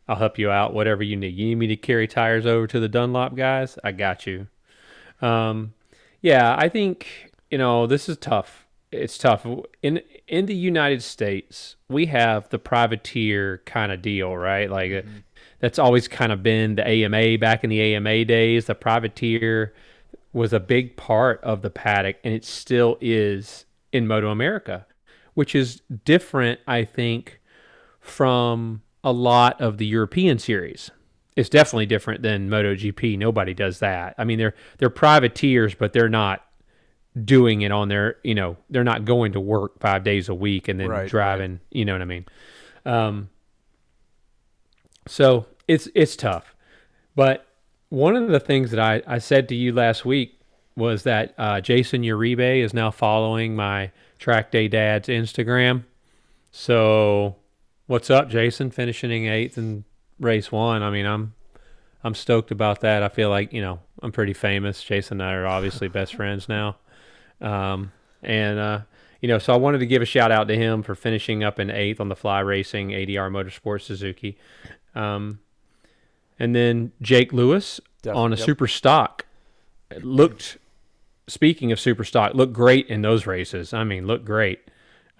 [0.06, 1.34] I'll help you out, whatever you need.
[1.34, 3.78] You need me to carry tires over to the Dunlop guys?
[3.84, 4.46] I got you.
[5.20, 5.74] Um,
[6.22, 8.66] yeah, I think you know this is tough.
[8.90, 9.46] It's tough
[9.82, 11.76] in in the United States.
[11.88, 14.70] We have the privateer kind of deal, right?
[14.70, 15.02] Like uh,
[15.60, 18.66] that's always kind of been the AMA back in the AMA days.
[18.66, 19.74] The privateer
[20.32, 24.86] was a big part of the paddock, and it still is in Moto America,
[25.34, 27.40] which is different, I think,
[28.00, 30.90] from a lot of the European series.
[31.36, 33.16] It's definitely different than MotoGP.
[33.16, 34.14] Nobody does that.
[34.18, 36.44] I mean, they're they're privateers, but they're not
[37.24, 38.16] doing it on their.
[38.24, 41.10] You know, they're not going to work five days a week and then Right, right.
[41.10, 41.60] driving.
[41.70, 42.26] You know what I mean?
[42.84, 43.28] Um,
[45.06, 46.54] so it's it's tough.
[47.14, 47.46] But
[47.90, 50.40] one of the things that I, I said to you last week
[50.76, 55.84] was that uh, Jason Uribe is now following my Track Day Dad's Instagram.
[56.50, 57.36] So
[57.86, 58.70] what's up, Jason?
[58.70, 59.84] Finishing eighth in
[60.20, 60.82] race one.
[60.82, 61.34] I mean, I'm
[62.04, 63.02] I'm stoked about that.
[63.02, 64.82] I feel like you know I'm pretty famous.
[64.82, 66.76] Jason and I are obviously best friends now,
[67.40, 68.80] um, and uh,
[69.20, 71.58] you know, so I wanted to give a shout out to him for finishing up
[71.58, 74.38] in eighth on the Fly Racing ADR Motorsports Suzuki.
[74.94, 75.40] Um,
[76.38, 78.44] and then Jake Lewis Def- on a yep.
[78.44, 79.26] super stock
[80.00, 80.58] looked.
[81.26, 83.74] Speaking of super stock, looked great in those races.
[83.74, 84.60] I mean, looked great.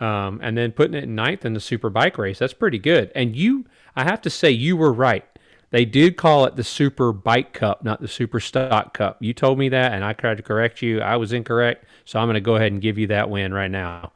[0.01, 3.11] Um, and then putting it in ninth in the super bike race, that's pretty good.
[3.15, 5.27] And you, I have to say, you were right.
[5.71, 9.19] They did call it the Super Bike Cup, not the Super Stock Cup.
[9.21, 11.01] You told me that, and I tried to correct you.
[11.03, 13.71] I was incorrect, so I'm going to go ahead and give you that win right
[13.71, 14.13] now.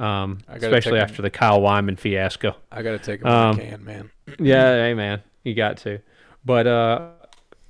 [0.00, 2.56] Um, especially after the Kyle Wyman fiasco.
[2.72, 4.10] I got to take him um, can, man.
[4.38, 6.00] yeah, hey man, you got to.
[6.46, 7.08] But uh,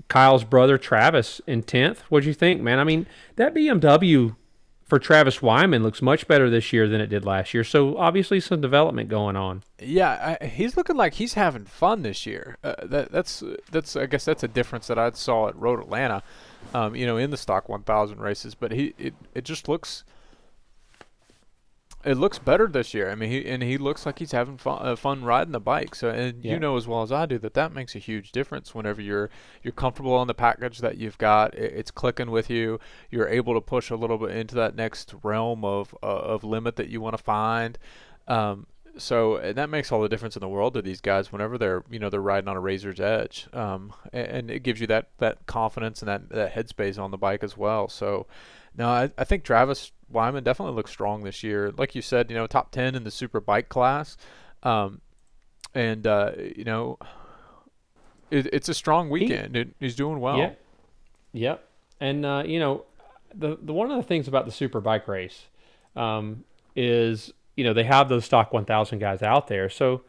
[0.08, 2.00] Kyle's brother Travis in tenth.
[2.10, 2.78] What'd you think, man?
[2.78, 4.36] I mean, that BMW
[4.84, 7.64] for Travis Wyman looks much better this year than it did last year.
[7.64, 9.62] So obviously some development going on.
[9.80, 12.56] Yeah, I, he's looking like he's having fun this year.
[12.62, 16.22] Uh, that, that's that's I guess that's a difference that I saw at Road Atlanta,
[16.72, 18.54] um, you know, in the stock 1000 races.
[18.54, 20.04] But he it, it just looks
[22.06, 23.10] it looks better this year.
[23.10, 25.96] I mean, he and he looks like he's having fun, uh, fun riding the bike.
[25.96, 26.52] So, and yeah.
[26.52, 29.28] you know as well as I do that that makes a huge difference whenever you're
[29.64, 31.54] you're comfortable on the package that you've got.
[31.54, 32.78] It, it's clicking with you.
[33.10, 36.76] You're able to push a little bit into that next realm of uh, of limit
[36.76, 37.76] that you want to find.
[38.28, 41.58] Um, so and that makes all the difference in the world to these guys whenever
[41.58, 44.86] they're you know they're riding on a razor's edge um, and, and, it gives you
[44.86, 48.26] that that confidence and that, that headspace on the bike as well so
[48.76, 51.72] no I, I think Travis Wyman definitely looks strong this year.
[51.76, 54.16] Like you said, you know, top 10 in the super bike class.
[54.62, 55.00] Um,
[55.74, 56.98] and, uh, you know,
[58.30, 59.54] it, it's a strong weekend.
[59.54, 60.38] He, it, he's doing well.
[60.38, 60.52] Yeah.
[61.32, 61.68] Yep.
[62.00, 62.84] And, uh, you know,
[63.34, 65.46] the, the one of the things about the super bike race
[65.96, 69.68] um, is, you know, they have those stock 1000 guys out there.
[69.68, 70.02] So,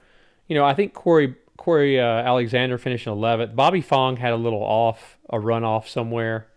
[0.48, 3.56] you know, I think Corey Corey uh, Alexander finished 11th.
[3.56, 6.48] Bobby Fong had a little off, a run off somewhere,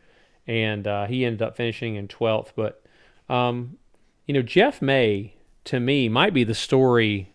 [0.51, 2.49] and uh, he ended up finishing in 12th.
[2.57, 2.83] But
[3.29, 3.79] um,
[4.27, 5.35] you know, Jeff May
[5.65, 7.33] to me might be the story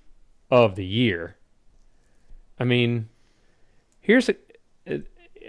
[0.52, 1.38] of the year.
[2.60, 3.08] I mean,
[4.02, 4.36] here's a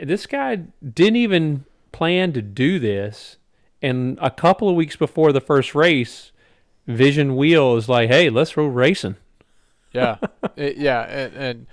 [0.00, 3.36] this guy didn't even plan to do this,
[3.82, 6.30] and a couple of weeks before the first race,
[6.86, 9.16] Vision Wheel is like, "Hey, let's go racing."
[9.92, 10.18] Yeah,
[10.56, 11.66] yeah, and, and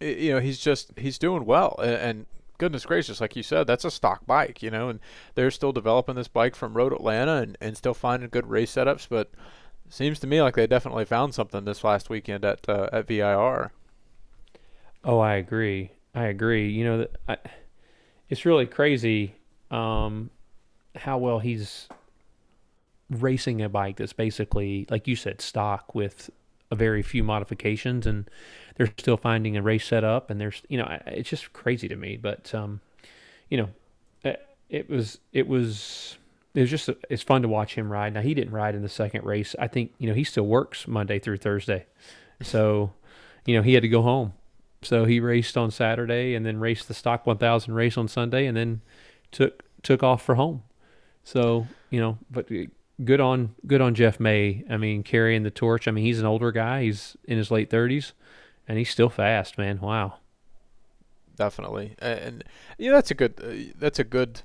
[0.00, 2.26] you know he's just he's doing well, and
[2.58, 5.00] goodness gracious, like you said, that's a stock bike, you know, and
[5.34, 9.08] they're still developing this bike from Road Atlanta and, and still finding good race setups.
[9.08, 9.30] But
[9.88, 13.72] seems to me like they definitely found something this last weekend at uh, at VIR.
[15.04, 15.90] Oh, I agree.
[16.14, 16.70] I agree.
[16.70, 17.36] You know, I,
[18.28, 19.34] it's really crazy
[19.70, 20.30] um,
[20.96, 21.88] how well he's
[23.10, 26.30] racing a bike that's basically, like you said, stock with
[26.74, 28.28] a very few modifications and
[28.76, 30.30] they're still finding a race setup.
[30.30, 32.16] and there's you know it's just crazy to me.
[32.16, 32.80] But um,
[33.48, 33.68] you know,
[34.24, 34.36] uh,
[34.68, 36.18] it was it was
[36.54, 38.14] it was just it's fun to watch him ride.
[38.14, 39.54] Now he didn't ride in the second race.
[39.58, 41.86] I think you know he still works Monday through Thursday,
[42.42, 42.92] so
[43.46, 44.34] you know he had to go home.
[44.82, 48.56] So he raced on Saturday and then raced the stock 1000 race on Sunday and
[48.56, 48.82] then
[49.30, 50.62] took took off for home.
[51.22, 52.50] So you know, but
[53.02, 54.64] good on good on Jeff May.
[54.70, 55.88] I mean, carrying the torch.
[55.88, 56.82] I mean, he's an older guy.
[56.82, 58.12] He's in his late 30s
[58.68, 59.80] and he's still fast, man.
[59.80, 60.14] Wow.
[61.36, 62.44] Definitely, and
[62.78, 64.42] yeah, that's a good uh, that's a good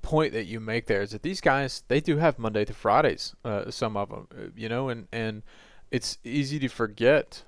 [0.00, 1.02] point that you make there.
[1.02, 4.48] Is that these guys they do have Monday to Fridays, uh, some of them, uh,
[4.56, 5.42] you know, and and
[5.90, 7.42] it's easy to forget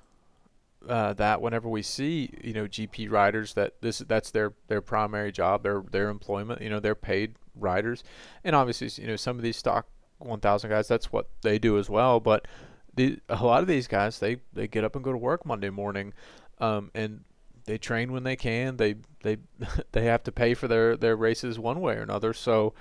[0.87, 5.31] uh, that whenever we see you know GP riders that this that's their their primary
[5.31, 8.03] job, their their employment, you know, they're paid riders,
[8.43, 9.87] and obviously you know some of these stock
[10.19, 12.47] 1,000 guys that's what they do as well, but
[12.95, 15.69] the, a lot of these guys they they get up and go to work Monday
[15.69, 16.13] morning,
[16.59, 17.23] um, and
[17.65, 18.77] they train when they can.
[18.77, 19.37] They they
[19.91, 22.33] they have to pay for their their races one way or another.
[22.33, 22.73] So,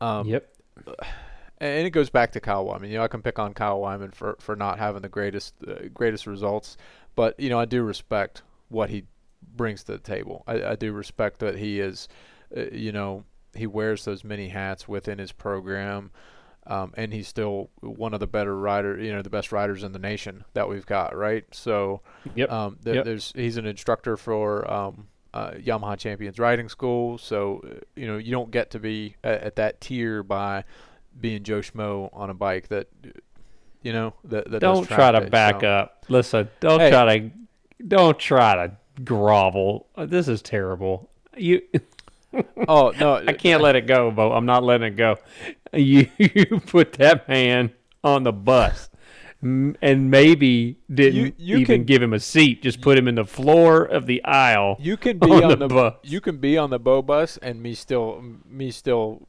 [0.00, 0.48] um, yep.
[1.58, 2.90] And it goes back to Kyle Wyman.
[2.90, 5.88] You know, I can pick on Kyle Wyman for, for not having the greatest uh,
[5.94, 6.76] greatest results,
[7.14, 9.04] but you know, I do respect what he
[9.56, 10.44] brings to the table.
[10.46, 12.08] I, I do respect that he is,
[12.56, 16.10] uh, you know, he wears those many hats within his program.
[16.64, 19.90] Um, and he's still one of the better rider, you know, the best riders in
[19.90, 21.44] the nation that we've got, right?
[21.50, 22.02] So,
[22.36, 22.52] yep.
[22.52, 23.04] Um, th- yep.
[23.04, 28.16] there's he's an instructor for um, uh, Yamaha Champions Riding School, so uh, you know
[28.16, 30.64] you don't get to be at, at, that tier by
[31.18, 32.88] being Joe Schmo on a bike that,
[33.82, 35.68] you know, that, that don't try to back so.
[35.68, 36.04] up.
[36.08, 36.90] Listen, don't hey.
[36.90, 37.30] try to
[37.86, 39.86] don't try to grovel.
[39.96, 41.10] This is terrible.
[41.36, 41.62] You.
[42.68, 43.16] oh no!
[43.26, 44.32] I can't let it go, Bo.
[44.32, 45.18] I'm not letting it go.
[45.72, 47.72] You, you put that man
[48.04, 48.90] on the bus,
[49.42, 52.62] and maybe didn't you, you even can, give him a seat.
[52.62, 54.76] Just put him in the floor of the aisle.
[54.80, 55.94] You can be on, on the, the, bus.
[56.02, 59.26] You can be on the Bo bus, and me still me still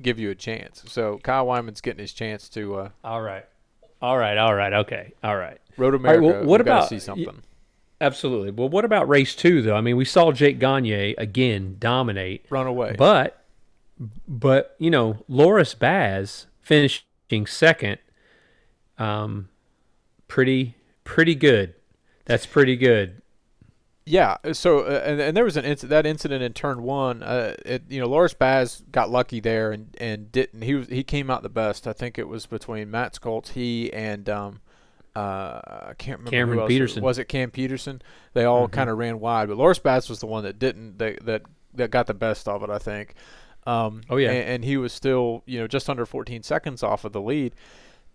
[0.00, 0.82] give you a chance.
[0.86, 2.76] So Kyle Wyman's getting his chance to.
[2.76, 3.46] Uh, all right,
[4.06, 4.72] all right, all right.
[4.72, 5.58] Okay, all right.
[5.76, 6.20] Road America.
[6.20, 7.42] Right, well, what about see something?
[8.00, 8.52] Absolutely.
[8.52, 9.74] Well, what about race two though?
[9.74, 13.42] I mean, we saw Jake Gagne again dominate, run away, but
[14.28, 17.98] but you know, Loris Baz finishing second,
[18.96, 19.48] um,
[20.28, 21.74] pretty pretty good.
[22.26, 23.22] That's pretty good.
[24.06, 24.36] Yeah.
[24.52, 27.22] So uh, and, and there was an inc- that incident in turn one.
[27.22, 30.62] Uh, it, you know, Loris Baz got lucky there and, and didn't.
[30.62, 31.86] He was he came out the best.
[31.88, 34.60] I think it was between Matt Scholtz, he and um,
[35.16, 37.02] uh, I can't remember Cameron who else Petersen.
[37.02, 37.18] Was.
[37.18, 38.00] it Cam Petersen?
[38.34, 38.72] They all Mhm.
[38.72, 40.98] kind of ran wide, but Loris Baz was the one that didn't.
[40.98, 41.42] That that
[41.74, 42.70] that got the best of it.
[42.70, 43.14] I think.
[43.66, 44.30] Um, Oh, yeah.
[44.30, 47.54] and, and he was still you know just under 14 seconds off of the lead.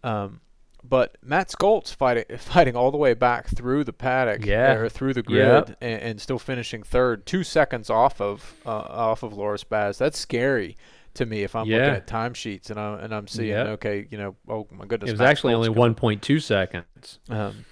[0.03, 0.39] Um,
[0.83, 4.73] but Matt Scholtz fighting fighting all the way back through the paddock, Yeah.
[4.73, 5.77] or through the grid, Yep.
[5.81, 9.97] and, and still finishing third, two seconds off of uh, off of Loris Baz.
[9.97, 10.77] That's scary
[11.13, 11.77] to me if I'm Yeah.
[11.77, 13.67] looking at timesheets and I'm and I'm seeing Yep.
[13.67, 17.19] okay, you know, oh my goodness, It was Matt actually only 1.2 seconds.
[17.29, 17.65] Um,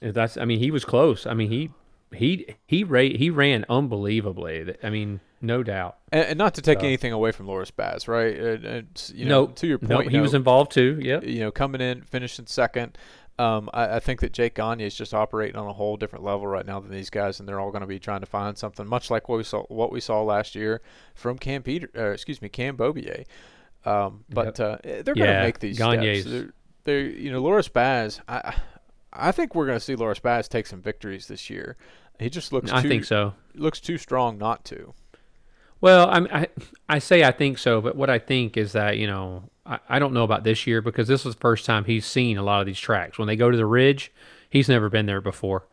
[0.00, 1.26] That's I mean he was close.
[1.26, 1.70] I mean he
[2.14, 4.76] he he ra- he ran unbelievably.
[4.82, 5.98] I mean no doubt.
[6.12, 8.36] and, and not to take So- anything away from Loris Baz, right?
[8.36, 10.98] And, and, you know, No, to your point, No, you he know, was involved too.
[11.00, 11.24] Yep.
[11.24, 12.96] you know, coming in, finishing second.
[13.40, 16.46] Um, I, I think that Jake Gagne is just operating on a whole different level
[16.48, 18.84] right now than these guys, and they're all going to be trying to find something,
[18.84, 20.80] much like what we saw what we saw last year
[21.14, 23.24] from Cam Peter, uh, excuse me, Cam Beaubier.
[23.84, 26.32] Um, but uh, they're going to Yeah, make these Gagne's- steps.
[26.32, 28.20] They're, they're, you know, Loris Baz.
[28.28, 28.56] I,
[29.12, 31.76] I think we're going to see Loris Baz take some victories this year.
[32.18, 32.72] He just looks.
[32.72, 33.34] I too, think so.
[33.54, 34.94] Looks too strong not to.
[35.80, 36.48] Well, I'm, I
[36.88, 39.98] I say I think so, but what I think is that you know I, I
[39.98, 42.60] don't know about this year because this is the first time he's seen a lot
[42.60, 43.18] of these tracks.
[43.18, 44.12] When they go to the Ridge,
[44.50, 45.66] he's never been there before.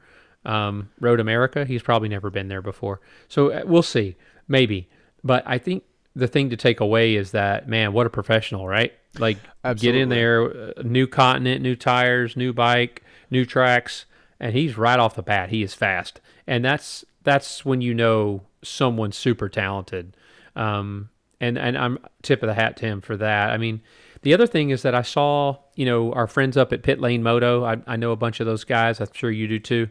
[0.44, 3.02] Um, Road America, he's probably never been there before.
[3.28, 4.16] So uh, we'll see,
[4.48, 4.88] maybe.
[5.24, 5.84] But I think
[6.16, 8.94] the thing to take away is that man, what a professional, right?
[9.18, 9.38] Like
[9.78, 10.44] get in there,
[10.78, 14.06] uh, new continent, new tires, new bike, new tracks,
[14.40, 15.50] and he's right off the bat.
[15.50, 20.16] He is fast, and that's that's when you know someone's super talented.
[20.56, 21.10] Um,
[21.42, 23.52] and and I'm tip of the hat to him for that.
[23.52, 23.82] I mean,
[24.22, 27.24] the other thing is that I saw, you know, our friends up at Pit Lane
[27.24, 27.64] Moto.
[27.64, 29.00] I, I know a bunch of those guys.
[29.02, 29.90] I'm sure you do too.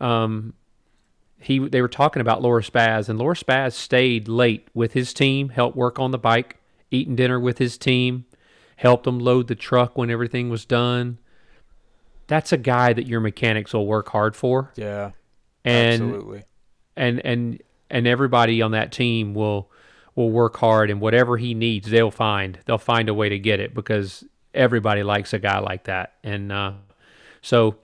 [0.00, 0.54] Um,
[1.38, 5.48] he they were talking about Loris Baz, and Loris Baz stayed late with his team,
[5.50, 6.56] helped work on the bike,
[6.90, 8.24] eating dinner with his team,
[8.76, 11.18] helped them load the truck when everything was done.
[12.26, 15.12] That's a guy that your mechanics will work hard for, Yeah,
[15.64, 16.44] and absolutely.
[16.96, 19.70] and and and everybody on that team will
[20.14, 23.60] will work hard and whatever he needs they'll find they'll find a way to get
[23.60, 24.24] it because
[24.56, 26.14] everybody likes a guy like that.
[26.24, 26.72] And uh,
[27.42, 27.76] so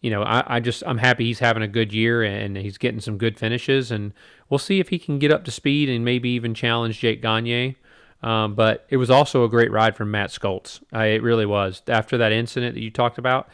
[0.00, 3.00] you know I, I just i'm happy he's having a good year and he's getting
[3.00, 4.12] some good finishes and
[4.48, 7.76] we'll see if he can get up to speed and maybe even challenge jake gagne.
[8.20, 10.82] Um, but it was also a great ride from matt Scholtz.
[10.94, 11.82] Uh, it really was.
[11.86, 13.48] After that incident that you talked about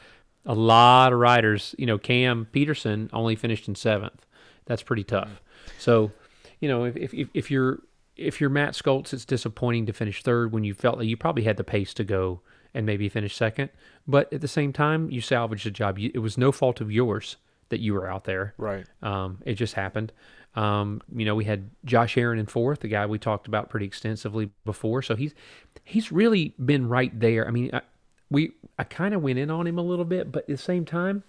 [0.47, 4.27] a lot of riders you know cam petersen only finished in seventh.
[4.67, 5.41] That's pretty tough
[5.85, 6.11] so,
[6.61, 7.81] you know, if if, if you're
[8.17, 11.43] if you're Matt Scholtz, it's disappointing to finish third when you felt like you probably
[11.43, 12.41] had the pace to go
[12.73, 13.69] and maybe finish second.
[14.07, 15.99] But at the same time, you salvaged the job.
[15.99, 17.37] You, it was no fault of yours
[17.69, 18.55] that you were out there.
[18.57, 18.87] Right.
[19.03, 20.13] Um, it just happened.
[20.55, 23.87] Um, you know, we had Josh Herrin in fourth, the guy we talked about pretty
[23.87, 25.03] extensively before.
[25.03, 25.35] So he's
[25.85, 27.47] he's really been right there.
[27.47, 27.83] I mean, I,
[28.31, 30.87] we I kind of went in on him a little bit, but at the same
[30.87, 31.25] time,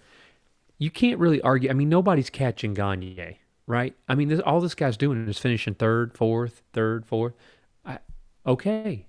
[0.78, 1.68] you can't really argue.
[1.68, 3.94] I mean, nobody's catching Gagne, right?
[4.08, 7.34] I mean, this, all this guy's doing is finishing third, fourth, third, fourth.
[7.84, 7.98] I,
[8.46, 9.06] okay,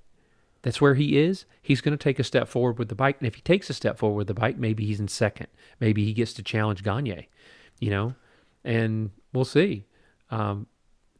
[0.61, 1.45] that's where he is.
[1.61, 3.73] He's going to take a step forward with the bike, and if he takes a
[3.73, 5.47] step forward with the bike, maybe he's in second.
[5.79, 7.27] Maybe he gets to challenge Gagne,
[7.79, 8.15] you know,
[8.63, 9.85] and we'll see.
[10.29, 10.67] Um,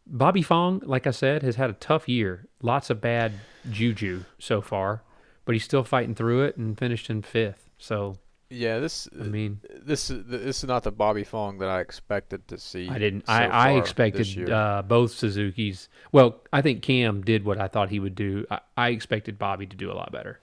[0.06, 2.47] Bobby Fong, like I said, has had a tough year.
[2.62, 3.34] Lots of bad
[3.69, 5.04] juju so far,
[5.45, 7.69] but he's still fighting through it and finished in fifth.
[7.78, 8.17] So
[8.49, 12.47] Yeah, this I mean, this is this is not the Bobby Fong that I expected
[12.47, 12.88] to see.
[12.88, 13.27] I didn't.
[13.27, 15.89] so I, I expected uh, both Suzuki's.
[16.13, 18.45] Well, I think Cam did what I thought he would do.
[18.49, 20.39] I, I expected Bobby to do a lot better.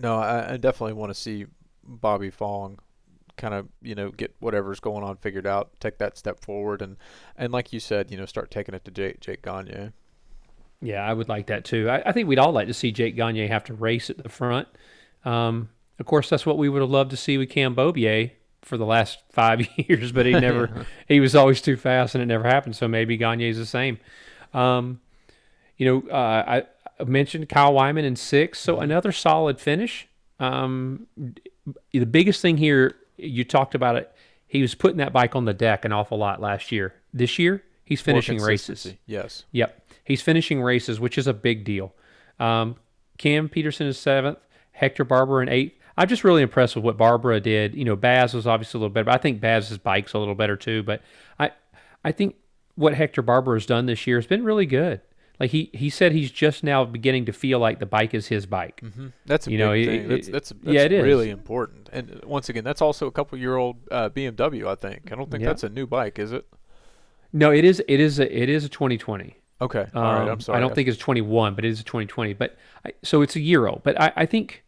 [0.00, 1.44] No, I, I definitely want to see
[1.84, 2.78] Bobby Fong
[3.36, 6.96] kind of you know get whatever's going on figured out, take that step forward, and
[7.36, 9.92] and like you said, you know, start taking it to Jake Jake Gagne.
[10.80, 11.90] Yeah, I would like that too.
[11.90, 14.28] I, I think we'd all like to see Jake Gagne have to race at the
[14.28, 14.68] front.
[15.24, 18.32] Um, of course, that's what we would have loved to see with Cam Beaubier
[18.62, 20.86] for the last five years, but he never.
[21.08, 22.76] he was always too fast, and it never happened.
[22.76, 23.98] So maybe Gagne's the same.
[24.52, 25.00] Um,
[25.76, 26.62] you know, uh, I,
[26.98, 30.08] I mentioned Kyle Wyman in six, so another solid finish.
[30.40, 31.06] Um,
[31.92, 34.10] the biggest thing here, you talked about it.
[34.46, 36.94] He was putting that bike on the deck an awful lot last year.
[37.12, 38.94] This year, he's finishing races.
[39.06, 39.44] Yes.
[39.52, 39.82] Yep.
[40.04, 41.92] He's finishing races, which is a big deal.
[42.38, 42.76] Um,
[43.18, 44.38] Cam Petersen is seventh,
[44.72, 45.75] Hector Barbera in eighth.
[45.96, 47.74] I'm just really impressed with what Barbera did.
[47.74, 50.34] You know, Baz was obviously a little better, but I think Baz's bike's a little
[50.34, 50.82] better too.
[50.82, 51.00] But
[51.38, 51.52] I,
[52.04, 52.36] I think
[52.74, 55.00] what Hector Barbera has done this year has been really good.
[55.40, 58.44] like he he said he's just now beginning to feel like the bike is his
[58.46, 58.80] bike.
[58.84, 59.06] Mm-hmm.
[59.24, 61.02] That's a You big know, it- that's that's, that's yeah, it is.
[61.04, 61.88] really important.
[61.92, 64.66] And uh, once again, that's also a couple year old uh, BMW.
[64.68, 65.10] I think.
[65.12, 65.48] I don't think Yeah.
[65.48, 66.46] that's a new bike, is it?
[67.32, 69.36] No, it is it is a, it is a 2020.
[69.62, 69.86] Okay.
[69.94, 70.22] All right.
[70.22, 70.58] Um, I'm sorry.
[70.58, 72.34] I don't think it's 21, but it is a 2020.
[72.34, 73.82] But I, so it's a year old.
[73.82, 74.62] But I, I think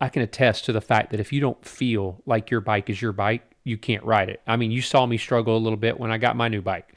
[0.00, 3.00] I can attest to the fact that if you don't feel like your bike is
[3.00, 4.40] your bike, you can't ride it.
[4.46, 6.92] I mean, you saw me struggle a little bit when I got my new bike.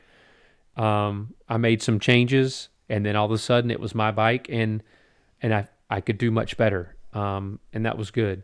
[0.76, 4.48] Um, I made some changes, and then all of a sudden it was my bike,
[4.50, 4.84] and
[5.42, 6.96] and I I could do much better.
[7.14, 8.44] Um, and that was good.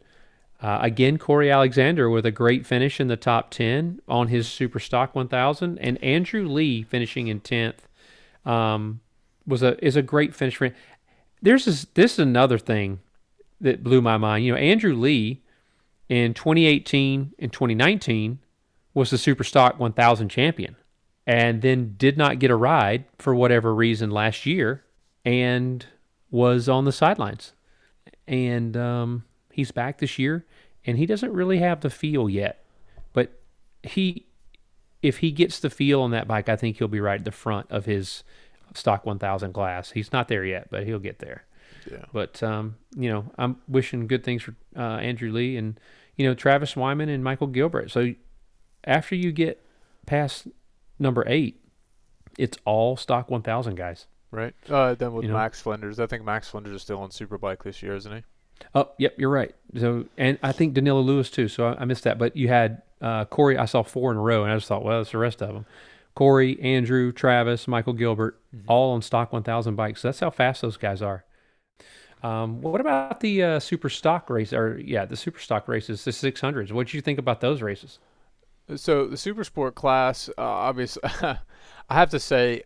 [0.61, 4.79] Uh, again, Corey Alexander with a great finish in the top 10 on his Super
[4.79, 7.79] Stock 1000, and Andrew Lee finishing in 10th
[8.45, 9.01] um,
[9.45, 10.73] was a is a great finish for him.
[11.41, 13.01] There's this, this is another thing
[13.65, 14.45] that blew my mind.
[14.45, 15.41] You know, Andrew Lee
[16.07, 18.39] in 2018 and 2019
[18.93, 20.75] was the Superstock 1000 champion,
[21.27, 24.83] and then did not get a ride for whatever reason last year,
[25.25, 25.85] and
[26.31, 27.53] was on the sidelines.
[28.27, 30.45] And um, he's back this year,
[30.85, 32.63] and he doesn't really have the feel yet,
[33.13, 33.41] but
[33.83, 34.27] he
[35.01, 37.31] if he gets the feel on that bike, I think he'll be right at the
[37.31, 38.23] front of his
[38.73, 39.91] stock 1000 class.
[39.91, 41.45] He's not there yet, but he'll get there.
[41.89, 42.05] Yeah.
[42.13, 45.79] But um, you know, I'm wishing good things for uh, Andrew Lee and
[46.15, 47.91] you know Travis Wyman and Michael Gilbert.
[47.91, 48.13] So
[48.83, 49.63] after you get
[50.05, 50.47] past
[50.99, 51.61] number eight,
[52.37, 54.07] it's all stock 1000 guys.
[54.31, 54.53] Right.
[54.69, 55.37] Uh, then with You know?
[55.37, 58.23] Max Flinders, I think Max Flinders is still on Superbike this year, isn't he?
[58.73, 59.53] Oh, yep, you're right.
[59.77, 61.47] So, and I think Danilo Lewis too.
[61.47, 62.17] So I, I missed that.
[62.17, 63.57] But you had uh, Corey.
[63.57, 65.53] I saw four in a row, and I just thought, well, that's the rest of
[65.53, 65.65] them.
[66.15, 70.01] Corey, Andrew, Travis, Michael Gilbert, all on stock 1000 bikes.
[70.01, 71.25] So that's how fast those guys are.
[72.23, 74.53] Um, what about the uh, super stock race?
[74.53, 76.71] Or yeah, the super stock races, the 600s.
[76.71, 77.99] What did you think about those races?
[78.75, 81.37] So the super sport class, uh, obviously, I
[81.89, 82.63] have to say,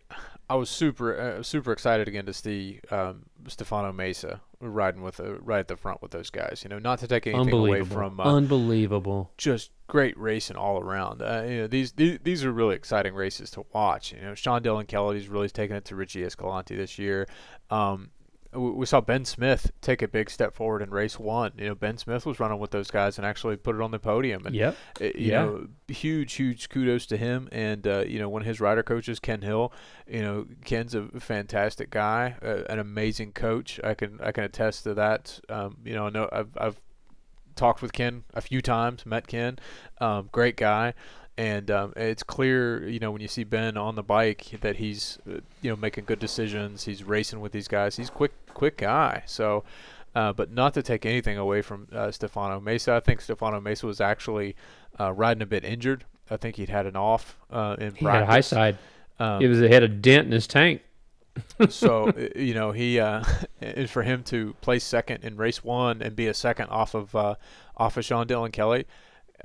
[0.48, 5.34] I was super uh, super excited again to see um, Stefano Mesa riding with a,
[5.36, 6.62] right at the front with those guys.
[6.64, 9.30] You know, not to take anything away from uh, Unbelievable.
[9.38, 11.22] just great racing all around.
[11.22, 14.12] Uh, you know, these, these these are really exciting races to watch.
[14.12, 17.28] You know, Sean Dylan Kelly's really taken it to Richie Escalante this year.
[17.70, 18.10] Um,
[18.52, 21.52] we, saw Ben Smith take a big step forward in race one.
[21.56, 23.98] You know, Ben Smith was running with those guys and actually put it on the
[23.98, 24.44] podium.
[24.46, 24.76] And Yep.
[25.00, 25.42] uh, you Yeah.
[25.44, 27.48] know, huge, huge kudos to him.
[27.52, 29.72] And uh, you know, one of his rider coaches, Ken Hill.
[30.08, 33.78] You know, Ken's a fantastic guy, uh, an amazing coach.
[33.84, 35.38] I can I can attest to that.
[35.48, 36.80] Um, you know, I know I've I've
[37.56, 39.58] talked with Ken a few times, met Ken,
[40.00, 40.94] um, great guy.
[41.40, 45.18] And um, it's clear, you know, when you see Ben on the bike, that he's,
[45.26, 46.84] uh, you know, making good decisions.
[46.84, 47.96] He's racing with these guys.
[47.96, 49.22] He's quick, quick guy.
[49.24, 49.64] So,
[50.14, 52.92] uh, but not to take anything away from uh, Stefano Mesa.
[52.92, 54.54] I think Stefano Mesa was actually
[55.00, 56.04] uh, riding a bit injured.
[56.30, 58.76] I think he'd had an off uh, in He had a high side.
[59.18, 60.82] Um, it was it had a dent in his tank.
[61.70, 63.24] so you know he uh,
[63.62, 67.16] and for him to place second in race one and be a second off of
[67.16, 67.36] uh,
[67.78, 68.84] off of Sean Dylan Kelly.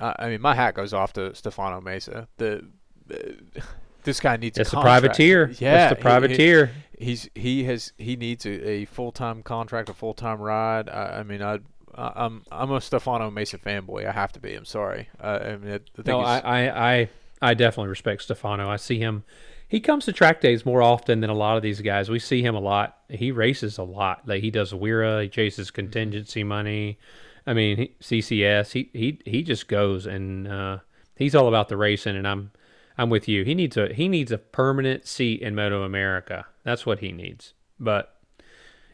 [0.00, 2.28] Uh, I mean, my hat goes off to Stefano Mesa.
[2.36, 2.64] The
[3.12, 3.16] uh,
[4.04, 5.50] this guy needs It's a the privateer.
[5.58, 6.70] Yeah, That's the he- he- privateer.
[6.98, 10.88] he's he has he needs a, a full time contract, a full time ride.
[10.88, 11.58] I, I mean, I.
[11.98, 14.06] I'm I'm a Stefano Mesa fanboy.
[14.06, 14.52] I have to be.
[14.54, 15.08] I'm sorry.
[15.18, 17.08] Uh, I mean, I No, I, I, I,
[17.40, 18.68] I definitely respect Stefano.
[18.68, 19.24] I see him.
[19.66, 22.10] He comes to track days more often than a lot of these guys.
[22.10, 22.98] We see him a lot.
[23.08, 24.28] He races a lot.
[24.28, 25.22] Like he does WERA.
[25.22, 26.98] He chases contingency money.
[27.46, 28.72] I mean, he, CCS.
[28.72, 30.78] He he he just goes and uh,
[31.16, 32.16] he's all about the racing.
[32.16, 32.50] And I'm
[32.98, 33.44] I'm with you.
[33.44, 36.44] He needs a he needs a permanent seat in MotoAmerica.
[36.64, 37.54] That's what he needs.
[37.78, 38.14] But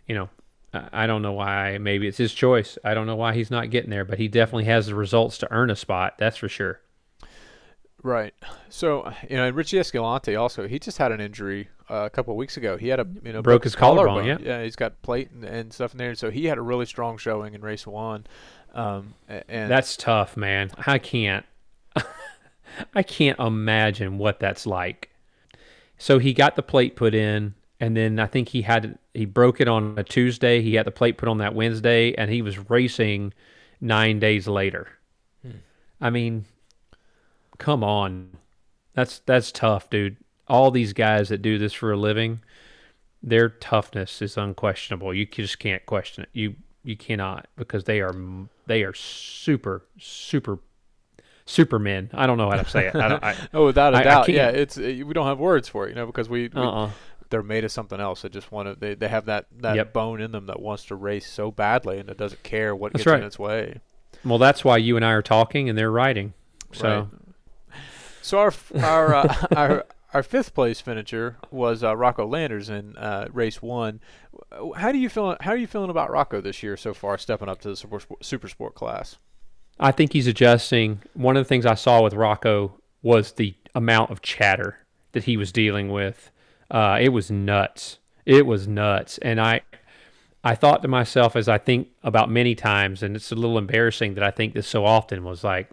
[0.06, 0.28] you know,
[0.74, 1.78] I I don't know why.
[1.78, 2.76] Maybe it's his choice.
[2.84, 5.52] I don't know why he's not getting there, but he definitely has the results to
[5.52, 6.14] earn a spot.
[6.18, 6.80] That's for sure.
[8.02, 8.34] Right.
[8.68, 12.32] So you know, and Richie Escalante also he just had an injury uh, a couple
[12.32, 12.76] of weeks ago.
[12.76, 14.38] He had a you know Broke his collarbone, yeah.
[14.40, 14.62] yeah.
[14.62, 16.14] He's got plate and, and stuff in there.
[16.14, 18.26] So he had a really strong showing in race one.
[18.74, 20.70] Um, and That's tough, man.
[20.86, 21.44] I can't.
[22.94, 25.10] I can't imagine what that's like.
[25.98, 29.60] So he got the plate put in, and then I think he had he broke
[29.60, 30.62] it on a Tuesday.
[30.62, 33.32] He had the plate put on that Wednesday, and he was racing
[33.80, 34.88] nine days later.
[36.00, 36.46] I mean,
[37.62, 38.36] come on,
[38.92, 40.16] that's that's tough, dude.
[40.48, 42.40] All these guys that do this for a living,
[43.22, 45.14] their toughness is unquestionable.
[45.14, 46.30] You just can't question it.
[46.32, 48.14] You you cannot because they are
[48.66, 50.58] they are super super
[51.46, 52.10] supermen.
[52.12, 52.96] I don't know how to say it.
[52.96, 53.22] I don't.
[53.22, 54.48] I, oh, without a I- I doubt, yeah.
[54.48, 56.90] It's uh, we don't have words for it, you know, because we, we uh-uh.
[57.30, 58.22] they're made of something else.
[58.22, 58.74] They just want to.
[58.74, 59.92] They, they have that that Yep.
[59.92, 63.04] bone in them that wants to race so badly and it doesn't care what That's
[63.04, 63.20] gets right.
[63.20, 63.80] in its way.
[64.24, 66.34] Well, that's why you and I are talking and they're writing.
[66.72, 67.08] So Right.
[68.22, 73.28] So our our uh, our our fifth place finisher was uh, Rocco Landers in uh,
[73.32, 74.00] race one.
[74.76, 75.36] How do you feel?
[75.40, 78.00] How are you feeling about Rocco this year so far, stepping up to the super
[78.00, 79.16] sport, super sport class?
[79.80, 81.02] I think he's adjusting.
[81.14, 84.78] One of the things I saw with Rocco was the amount of chatter
[85.12, 86.30] that he was dealing with.
[86.70, 87.98] Uh, it was nuts.
[88.24, 89.62] It was nuts, and I,
[90.44, 94.14] I thought to myself as I think about many times, and it's a little embarrassing
[94.14, 95.70] that I think this so often was like,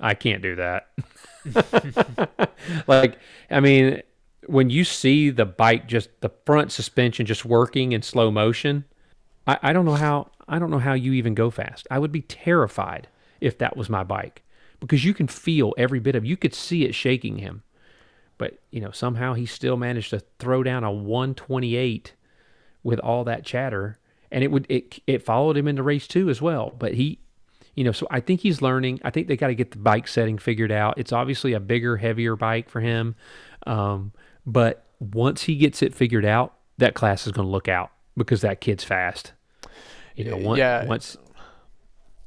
[0.00, 0.88] I can't do that.
[2.86, 3.18] like,
[3.50, 4.02] I mean,
[4.46, 8.84] when you see the bike just the front suspension just working in slow motion,
[9.46, 11.86] I, I don't know how I don't know how you even go fast.
[11.90, 13.08] I would be terrified
[13.40, 14.42] if that was my bike
[14.80, 17.62] because you can feel every bit of you could see it shaking him.
[18.38, 22.14] But, you know, somehow he still managed to throw down a 128
[22.84, 23.98] with all that chatter
[24.30, 27.18] and it would it it followed him into race 2 as well, but he
[27.78, 29.00] you know, so I think he's learning.
[29.04, 30.98] I think they got to get the bike setting figured out.
[30.98, 33.14] It's obviously a bigger, heavier bike for him.
[33.68, 34.12] Um,
[34.44, 38.40] but once he gets it figured out, that class is going to look out because
[38.40, 39.32] that kid's fast.
[40.16, 40.86] You know, once, yeah.
[40.86, 41.16] Once,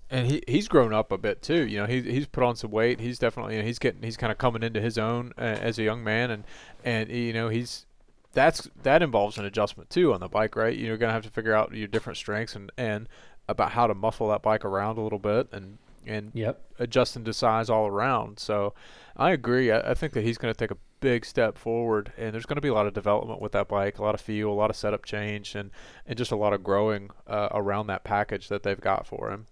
[0.09, 1.67] and he he's grown up a bit too.
[1.67, 3.01] You know, he he's put on some weight.
[3.01, 5.77] He's definitely you know, he's getting he's kind of coming into his own uh, as
[5.77, 6.45] a young man, and
[6.85, 7.85] and you know he's
[8.33, 10.77] that's that involves an adjustment too on the bike, right?
[10.77, 13.09] You're gonna have to figure out your different strengths and and
[13.51, 16.61] about how to muscle that bike around a little bit and and yep.
[16.79, 18.39] adjusting to size all around.
[18.39, 18.73] So
[19.15, 19.71] I agree.
[19.71, 22.55] I, I think that he's going to take a big step forward, and there's going
[22.55, 24.69] to be a lot of development with that bike, a lot of feel, a lot
[24.69, 25.71] of setup change, and
[26.05, 29.47] and just a lot of growing uh, around that package that they've got for him.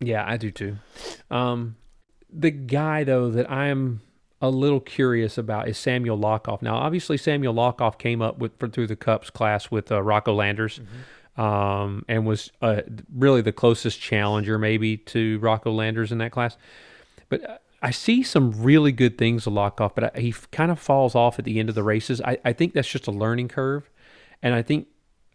[0.00, 0.76] Yeah, I do too.
[1.30, 1.76] Um,
[2.30, 4.02] the guy though that I'm
[4.42, 6.60] a little curious about is Samuel Lochoff.
[6.60, 10.34] Now, obviously, Samuel Lochoff came up with for, through the Cups class with uh, Rocco
[10.34, 10.80] Landers.
[10.80, 11.00] Mm-hmm
[11.36, 12.82] um, and was uh,
[13.14, 16.56] really the closest challenger maybe to Rocco Landers in that class.
[17.28, 20.78] But uh, I see some really good things to Lochoff, but I, he kind of
[20.78, 22.20] falls off at the end of the races.
[22.20, 23.90] I, I think that's just a learning curve,
[24.42, 24.88] and I think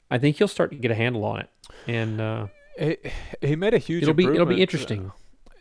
[0.10, 1.50] I think he'll start to get a handle on it.
[1.88, 2.48] And uh,
[2.78, 2.98] he,
[3.42, 4.04] he made a huge.
[4.04, 5.12] It'll be it'll be interesting.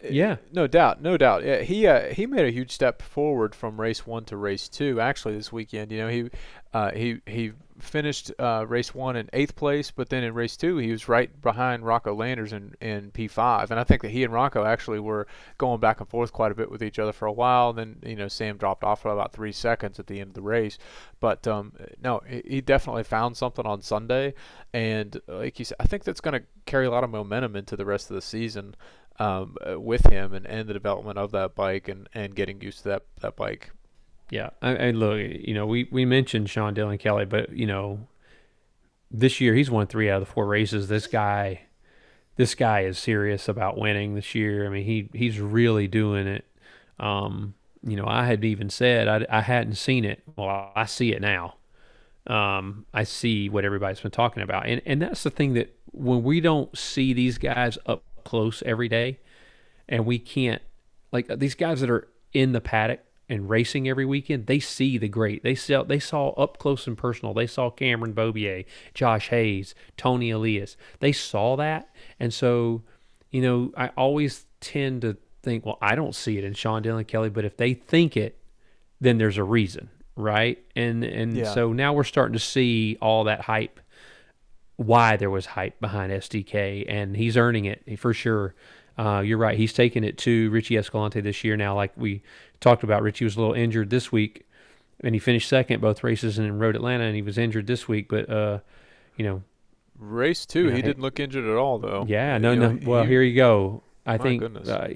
[0.02, 1.44] Yeah, no doubt, no doubt.
[1.44, 5.00] Yeah, he uh, he made a huge step forward from race one to race two.
[5.00, 6.30] Actually, this weekend, you know, he
[6.72, 10.76] uh, he he finished uh, race one in eighth place, but then in race two
[10.78, 14.32] he was right behind Rocco Landers in, in P5, and I think that he and
[14.32, 15.26] Rocco actually were
[15.58, 17.72] going back and forth quite a bit with each other for a while.
[17.72, 20.42] Then you know Sam dropped off for about three seconds at the end of the
[20.42, 20.78] race,
[21.18, 24.34] but um, no, he definitely found something on Sunday,
[24.72, 27.76] and like you said, I think that's going to carry a lot of momentum into
[27.76, 28.76] the rest of the season.
[29.20, 32.90] Um, with him and, and the development of that bike and, and getting used to
[32.90, 33.72] that, that bike
[34.30, 38.06] yeah, I, I look, you know, we we mentioned Sean Dylan Kelly, but you know,
[39.10, 40.88] this year he's won three out of the four races.
[40.88, 41.62] This guy,
[42.36, 44.66] this guy is serious about winning this year.
[44.66, 46.44] I mean, he he's really doing it.
[47.00, 50.22] Um, you know, I had even said I, I hadn't seen it.
[50.36, 51.54] Well, I see it now.
[52.26, 56.22] Um, I see what everybody's been talking about, and and that's the thing that when
[56.22, 59.18] we don't see these guys up close every day,
[59.88, 60.60] and we can't
[61.10, 65.08] like these guys that are in the paddock and racing every weekend, they see the
[65.08, 65.42] great.
[65.42, 67.34] They saw they saw up close and personal.
[67.34, 68.64] They saw Cameron Beaubier,
[68.94, 70.76] Josh Hayes, Toni Elias.
[71.00, 71.88] They saw that,
[72.20, 72.82] and so
[73.30, 77.06] you know I always tend to think, well, I don't see it in Sean Dylan
[77.06, 78.38] Kelly, but if they think it,
[79.00, 80.58] then there's a reason, right?
[80.74, 81.52] And and yeah.
[81.52, 83.80] so now we're starting to see all that hype.
[84.78, 88.54] Why there was hype behind SDK, and he's earning it for sure.
[88.96, 89.58] Uh, you're right.
[89.58, 91.74] He's taken it to Richie Escalante this year now.
[91.74, 92.22] Like we
[92.60, 94.46] talked about, Richie was a little injured this week,
[95.00, 98.08] and he finished second both races in Road Atlanta, and he was injured this week.
[98.08, 98.60] But uh,
[99.16, 99.42] you know,
[99.98, 102.06] race two, you know, he didn't look injured at all, though.
[102.08, 102.72] Yeah, no, you no.
[102.72, 103.82] Know, well, he, here you go.
[104.06, 104.88] I think uh,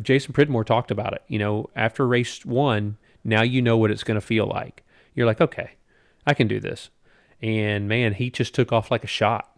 [0.00, 1.22] Jason Pridmore talked about it.
[1.28, 4.82] You know, after race one, now you know what it's going to feel like.
[5.14, 5.72] You're like, okay,
[6.26, 6.88] I can do this.
[7.44, 9.54] And man, he just took off like a shot.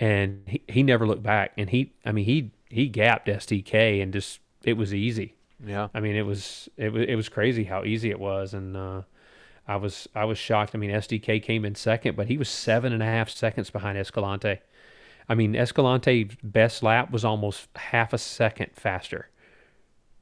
[0.00, 1.52] And he, he never looked back.
[1.56, 5.34] And he, I mean, he he gapped SDK and just it was easy.
[5.64, 5.88] Yeah.
[5.94, 9.02] I mean, it was it was it was crazy how easy it was, and uh,
[9.68, 10.72] I was I was shocked.
[10.74, 13.96] I mean, SDK came in second, but he was seven and a half seconds behind
[13.96, 14.58] Escalante.
[15.28, 19.28] I mean, Escalante's best lap was almost half a second faster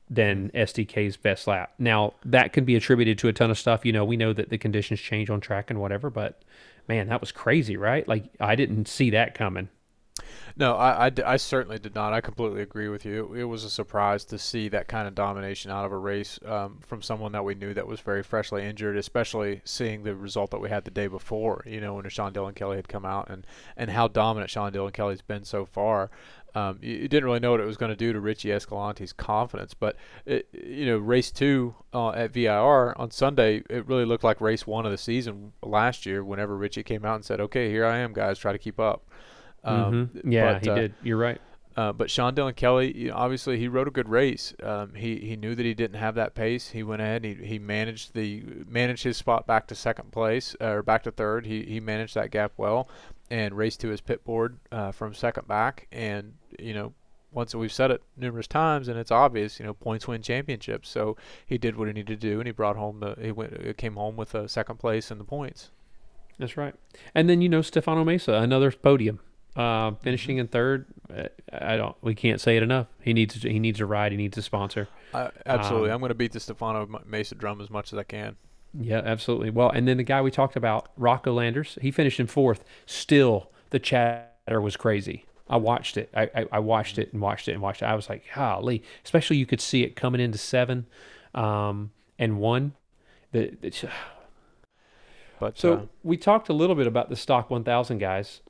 [0.09, 1.73] than SDK's best lap.
[1.79, 3.85] Now, that can be attributed to a ton of stuff.
[3.85, 6.43] You know, we know that the conditions change on track and whatever, but
[6.89, 8.07] man, that was crazy, right?
[8.07, 9.69] Like I didn't see that coming.
[10.57, 12.15] No, I, I, I certainly did not.
[12.15, 13.35] I completely agree with you.
[13.35, 16.39] It, it, was a surprise to see that kind of domination out of a race
[16.47, 20.51] um, from someone that we knew that was very freshly injured, especially seeing the result
[20.53, 23.29] that we had the day before, you know, when Sean Dylan Kelly had come out
[23.29, 23.47] and,
[23.77, 26.11] and how dominant Sean Dylan Kelly's been so far.
[26.57, 29.13] Um, you, you, didn't really know what it was going to do to Richie Escalante's
[29.13, 29.95] confidence, but
[30.25, 34.67] it, you know, race two uh, at VIR on Sunday, it really looked like race
[34.67, 36.25] one of the season last year.
[36.25, 39.05] Whenever Richie came out and said, "Okay, here I am, guys, try to keep up."
[39.65, 40.33] Um, mm-hmm.
[40.33, 40.95] Yeah, but, he uh, did.
[41.03, 41.41] You're right.
[41.77, 44.55] Uh, but Sean Dylan Kelly, you know, obviously, he rode a good race.
[44.63, 46.71] Um, he he knew that he didn't have that pace.
[46.71, 47.23] He went ahead.
[47.23, 51.45] He he managed the managed his spot back to second place or back to third.
[51.45, 52.89] He he managed that gap well,
[53.31, 55.87] and raced to his pit board uh, from second back.
[55.93, 56.93] And you know,
[57.33, 60.89] once we've said it numerous times, and it's obvious, you know, points win championships.
[60.89, 63.77] So he did what he needed to do, and he brought home the he went
[63.77, 65.71] came home with a second place and the points.
[66.39, 66.75] That's right.
[67.15, 69.21] And then you know Stefano Mesa, another podium.
[69.55, 70.85] Uh, finishing in third,
[71.51, 71.97] I don't.
[72.03, 72.89] We can't say it enough.
[73.01, 73.43] He needs.
[73.43, 74.13] He needs a ride.
[74.13, 74.87] He needs a sponsor.
[75.15, 78.03] Uh, absolutely, um, I'm going to beat the Stefano Mesa drum as much as I
[78.03, 78.37] can.
[78.79, 79.51] Yeah, absolutely.
[79.51, 82.65] Well, and then the guy we talked about, Rocco Landers, he finished in fourth.
[82.85, 85.25] Still, the chatter was crazy.
[85.49, 86.11] I watched it.
[86.15, 87.87] I, I, I watched it and watched it and watched it.
[87.87, 88.83] I was like, golly.
[89.05, 90.87] Especially you could see it coming into seven,
[91.35, 92.75] um, and one.
[93.33, 93.91] The, the
[95.39, 98.41] but so uh, we talked a little bit about the stock 1000 guys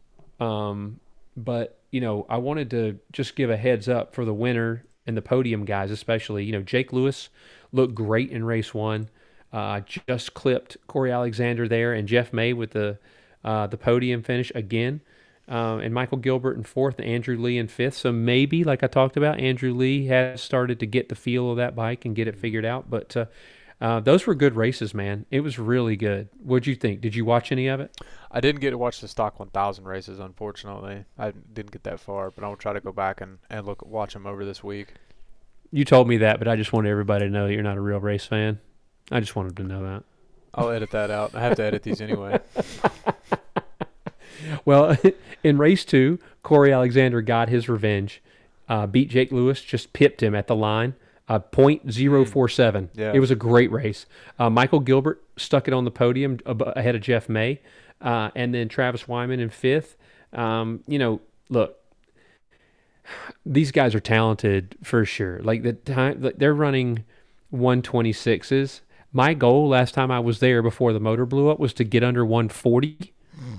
[0.41, 1.01] um,
[1.37, 5.17] but you know, I wanted to just give a heads up for the winner and
[5.17, 6.45] the podium guys, especially.
[6.45, 7.29] You know, Jake Lewis
[7.73, 9.09] looked great in race one.
[9.57, 12.99] Uh, just clipped Corey Alexander there, and Jeff May with the
[13.43, 15.01] uh, the podium finish again.
[15.49, 17.97] Um, and Michael Gilbert in fourth, and Andrew Lee in fifth.
[17.97, 21.57] So maybe, like I talked about, Andrew Lee has started to get the feel of
[21.57, 22.91] that bike and get it figured out.
[22.91, 23.25] But uh,
[23.81, 25.25] uh, those were good races, man.
[25.31, 26.29] It was really good.
[26.43, 27.01] What'd you think?
[27.01, 27.97] Did you watch any of it?
[28.31, 31.07] I didn't get to watch the stock 1000 races, unfortunately.
[31.19, 34.13] I didn't get that far, but I'll try to go back and, and look watch
[34.13, 34.93] them over this week.
[35.73, 37.81] You told me that, but I just wanted everybody to know that you're not a
[37.81, 38.61] real race fan.
[39.11, 40.05] I just wanted to know that.
[40.55, 41.35] I'll edit that out.
[41.35, 42.41] I have to edit these anyway.
[44.65, 44.97] well,
[45.45, 48.23] in race two, Corey Alexander got his revenge.
[48.69, 50.95] Uh, beat Jake Lewis, just pipped him at the line
[51.29, 52.89] uh, 0.047.
[52.95, 53.13] Yeah.
[53.15, 54.07] It was a great race.
[54.39, 57.61] Uh, Michael Gilbert stuck it on the podium ahead of Jeff May,
[58.01, 59.97] uh, and then Travis Wyman in fifth.
[60.33, 61.79] Um, you know, look,
[63.45, 65.41] these guys are talented for sure.
[65.41, 67.05] Like the time they're running
[67.53, 68.81] 126s.
[69.13, 72.05] My goal last time I was there before the motor blew up was to get
[72.05, 73.15] under 140.
[73.35, 73.55] Hmm.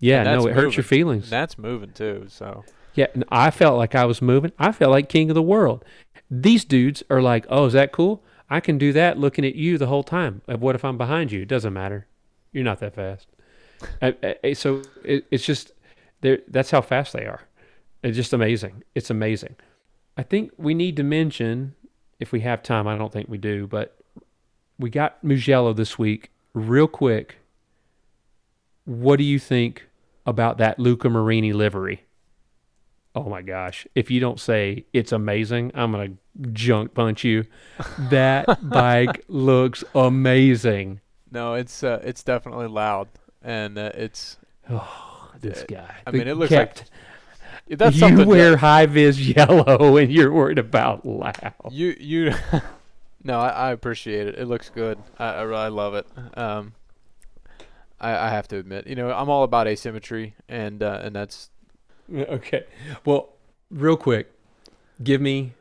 [0.00, 0.54] Yeah, no, it moving.
[0.54, 1.28] hurts your feelings.
[1.28, 2.26] That's moving too.
[2.28, 2.64] So
[2.94, 4.52] yeah, I felt like I was moving.
[4.58, 5.84] I felt like king of the world.
[6.30, 8.22] These dudes are like, oh, is that cool?
[8.50, 10.42] I can do that looking at you the whole time.
[10.48, 11.42] Uh, what if I'm behind you?
[11.42, 12.06] It doesn't matter.
[12.52, 13.26] You're not that fast.
[14.02, 15.72] I, I, so it, it's just,
[16.20, 17.42] that's how fast they are.
[18.02, 18.82] It's just amazing.
[18.94, 19.56] It's amazing.
[20.16, 21.74] I think we need to mention,
[22.18, 23.97] if we have time, I don't think we do, but
[24.78, 26.30] we got Mugello this week.
[26.54, 27.36] Real quick,
[28.84, 29.88] what do you think
[30.26, 32.02] about that Luca Marini livery?
[33.18, 37.46] oh my gosh, if you don't say it's amazing, I'm going to junk punch you.
[38.10, 41.00] That bike looks amazing.
[41.30, 43.08] No, it's uh, it's definitely loud
[43.42, 44.38] and uh, it's
[44.70, 45.96] oh, this guy.
[46.06, 46.90] I mean, it looks kept,
[47.68, 51.54] like that's you wear high vis yellow and you're worried about loud.
[51.70, 52.34] You you
[53.28, 54.36] No, I, I appreciate it.
[54.36, 54.98] It looks good.
[55.18, 56.06] I, I really love it.
[56.36, 56.72] Um
[58.00, 61.50] I, I have to admit, you know, I'm all about asymmetry, and uh, and that's
[62.12, 62.64] Okay.
[63.04, 63.30] Well,
[63.70, 64.32] real quick,
[65.02, 65.52] give me,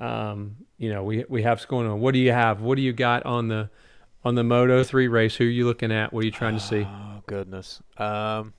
[0.00, 2.00] um, you know, we we have going on.
[2.00, 2.60] What do you have?
[2.60, 3.70] What do you got on the
[4.24, 5.36] on the Moto three race?
[5.36, 6.12] Who are you looking at?
[6.12, 6.86] What are you trying to see?
[6.88, 7.82] Oh goodness.
[7.98, 8.54] Um,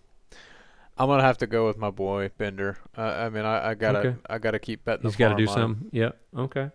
[0.98, 2.78] I'm gonna have to go with my boy Binder.
[2.98, 4.16] Uh, I mean, I, I gotta okay.
[4.30, 5.04] I gotta keep betting.
[5.04, 5.90] He's got to do something.
[5.92, 6.20] Yep.
[6.38, 6.70] Okay.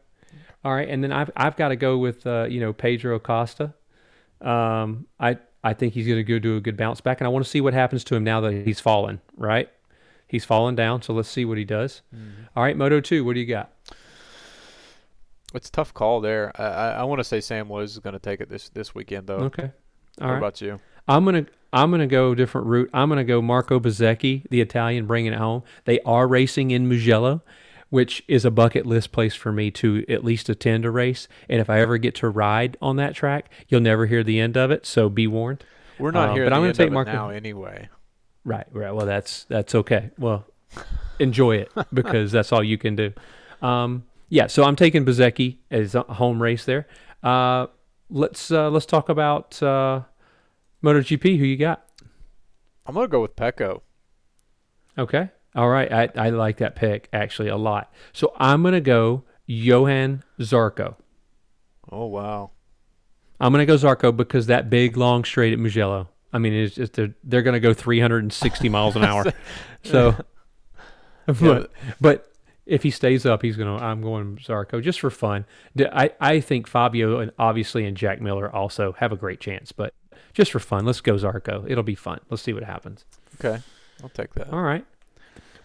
[0.67, 3.73] All right, and then I've I've got to go with uh, you know Pedro Acosta.
[4.41, 7.29] Um, I I think he's going to go do a good bounce back, and I
[7.29, 9.21] want to see what happens to him now that he's fallen.
[9.37, 9.71] Right.
[10.27, 12.03] He's fallen down, so let's see what he does.
[12.13, 12.47] Mm-hmm.
[12.57, 13.71] All right, Moto 2, what do you got?
[15.55, 16.51] It's a tough call there.
[16.61, 18.93] I, I, I want to say Sam Lowes is going to take it this, this
[18.93, 19.37] weekend, though.
[19.37, 19.71] Okay.
[20.21, 20.39] All what right.
[20.39, 20.81] about you?
[21.07, 22.91] I'm gonna I'm gonna go a different route.
[22.93, 25.63] I'm gonna go Marco Bezzecchi, the Italian, bringing it home.
[25.85, 27.43] They are racing in Mugello,
[27.91, 31.29] which is a bucket list place for me to at least attend a race.
[31.49, 34.57] And if I ever get to ride on that track, you'll never hear the end
[34.57, 34.87] of it.
[34.87, 35.65] So be warned.
[35.99, 37.89] We're not um, here, but I'm gonna take Mark now anyway.
[38.45, 38.95] Right, right.
[38.95, 40.11] Well, that's that's okay.
[40.19, 40.45] Well,
[41.19, 43.13] enjoy it because that's all you can do.
[43.63, 46.87] Um, yeah, so I'm taking Bezzecchi as a home race there.
[47.23, 47.67] Uh,
[48.11, 50.03] let's uh, let's talk about uh,
[50.83, 51.39] MotoGP.
[51.39, 51.87] Who you got?
[52.87, 53.81] I'm gonna go with Pecco.
[54.99, 57.91] Okay, All right, I, I like that pick actually a lot.
[58.13, 60.97] So I'm gonna go Johann Zarco.
[61.91, 62.51] Oh wow.
[63.41, 66.09] I'm gonna go Zarco because that big long straight at Mugello.
[66.33, 69.25] I mean, it's just they're, they're gonna go 360 miles an hour.
[69.83, 70.17] So,
[71.27, 72.33] but but
[72.67, 73.77] if he stays up, he's gonna.
[73.77, 75.45] I'm going Zarco just for fun.
[75.79, 79.95] I, I think Fabio and obviously and Jack Miller also have a great chance, but
[80.35, 81.65] just for fun, let's go Zarco.
[81.71, 82.19] It'll be fun.
[82.31, 83.05] Let's see what happens.
[83.39, 83.63] Okay,
[84.03, 84.53] I'll take that.
[84.53, 84.85] All right.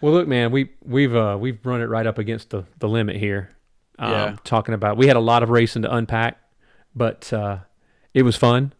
[0.02, 3.16] Well, look, man, we we've uh, we've run it right up against the the limit
[3.16, 3.50] here.
[3.98, 4.36] Um, Yeah.
[4.44, 6.38] Talking about we had a lot of racing to unpack,
[6.94, 7.58] but uh,
[8.12, 8.72] it was fun.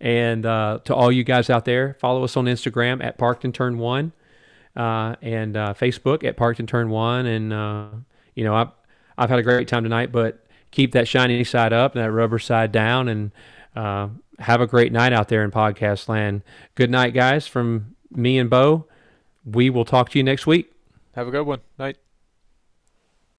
[0.00, 3.54] And uh, to all you guys out there, follow us on Instagram at Parked and
[3.54, 4.12] Turn One,
[4.76, 7.26] uh, and uh, Facebook at Parked and Turn One.
[7.26, 7.88] And uh,
[8.34, 8.70] you know, I've
[9.18, 12.38] I've had a great time tonight, but keep that shiny side up and that rubber
[12.38, 13.32] side down, and
[13.74, 14.08] uh,
[14.38, 16.42] have a great night out there in podcast land.
[16.76, 18.86] Good night, guys, from me and Bo.
[19.44, 20.72] We will talk to you next week.
[21.14, 21.60] Have a good one.
[21.78, 21.96] Night.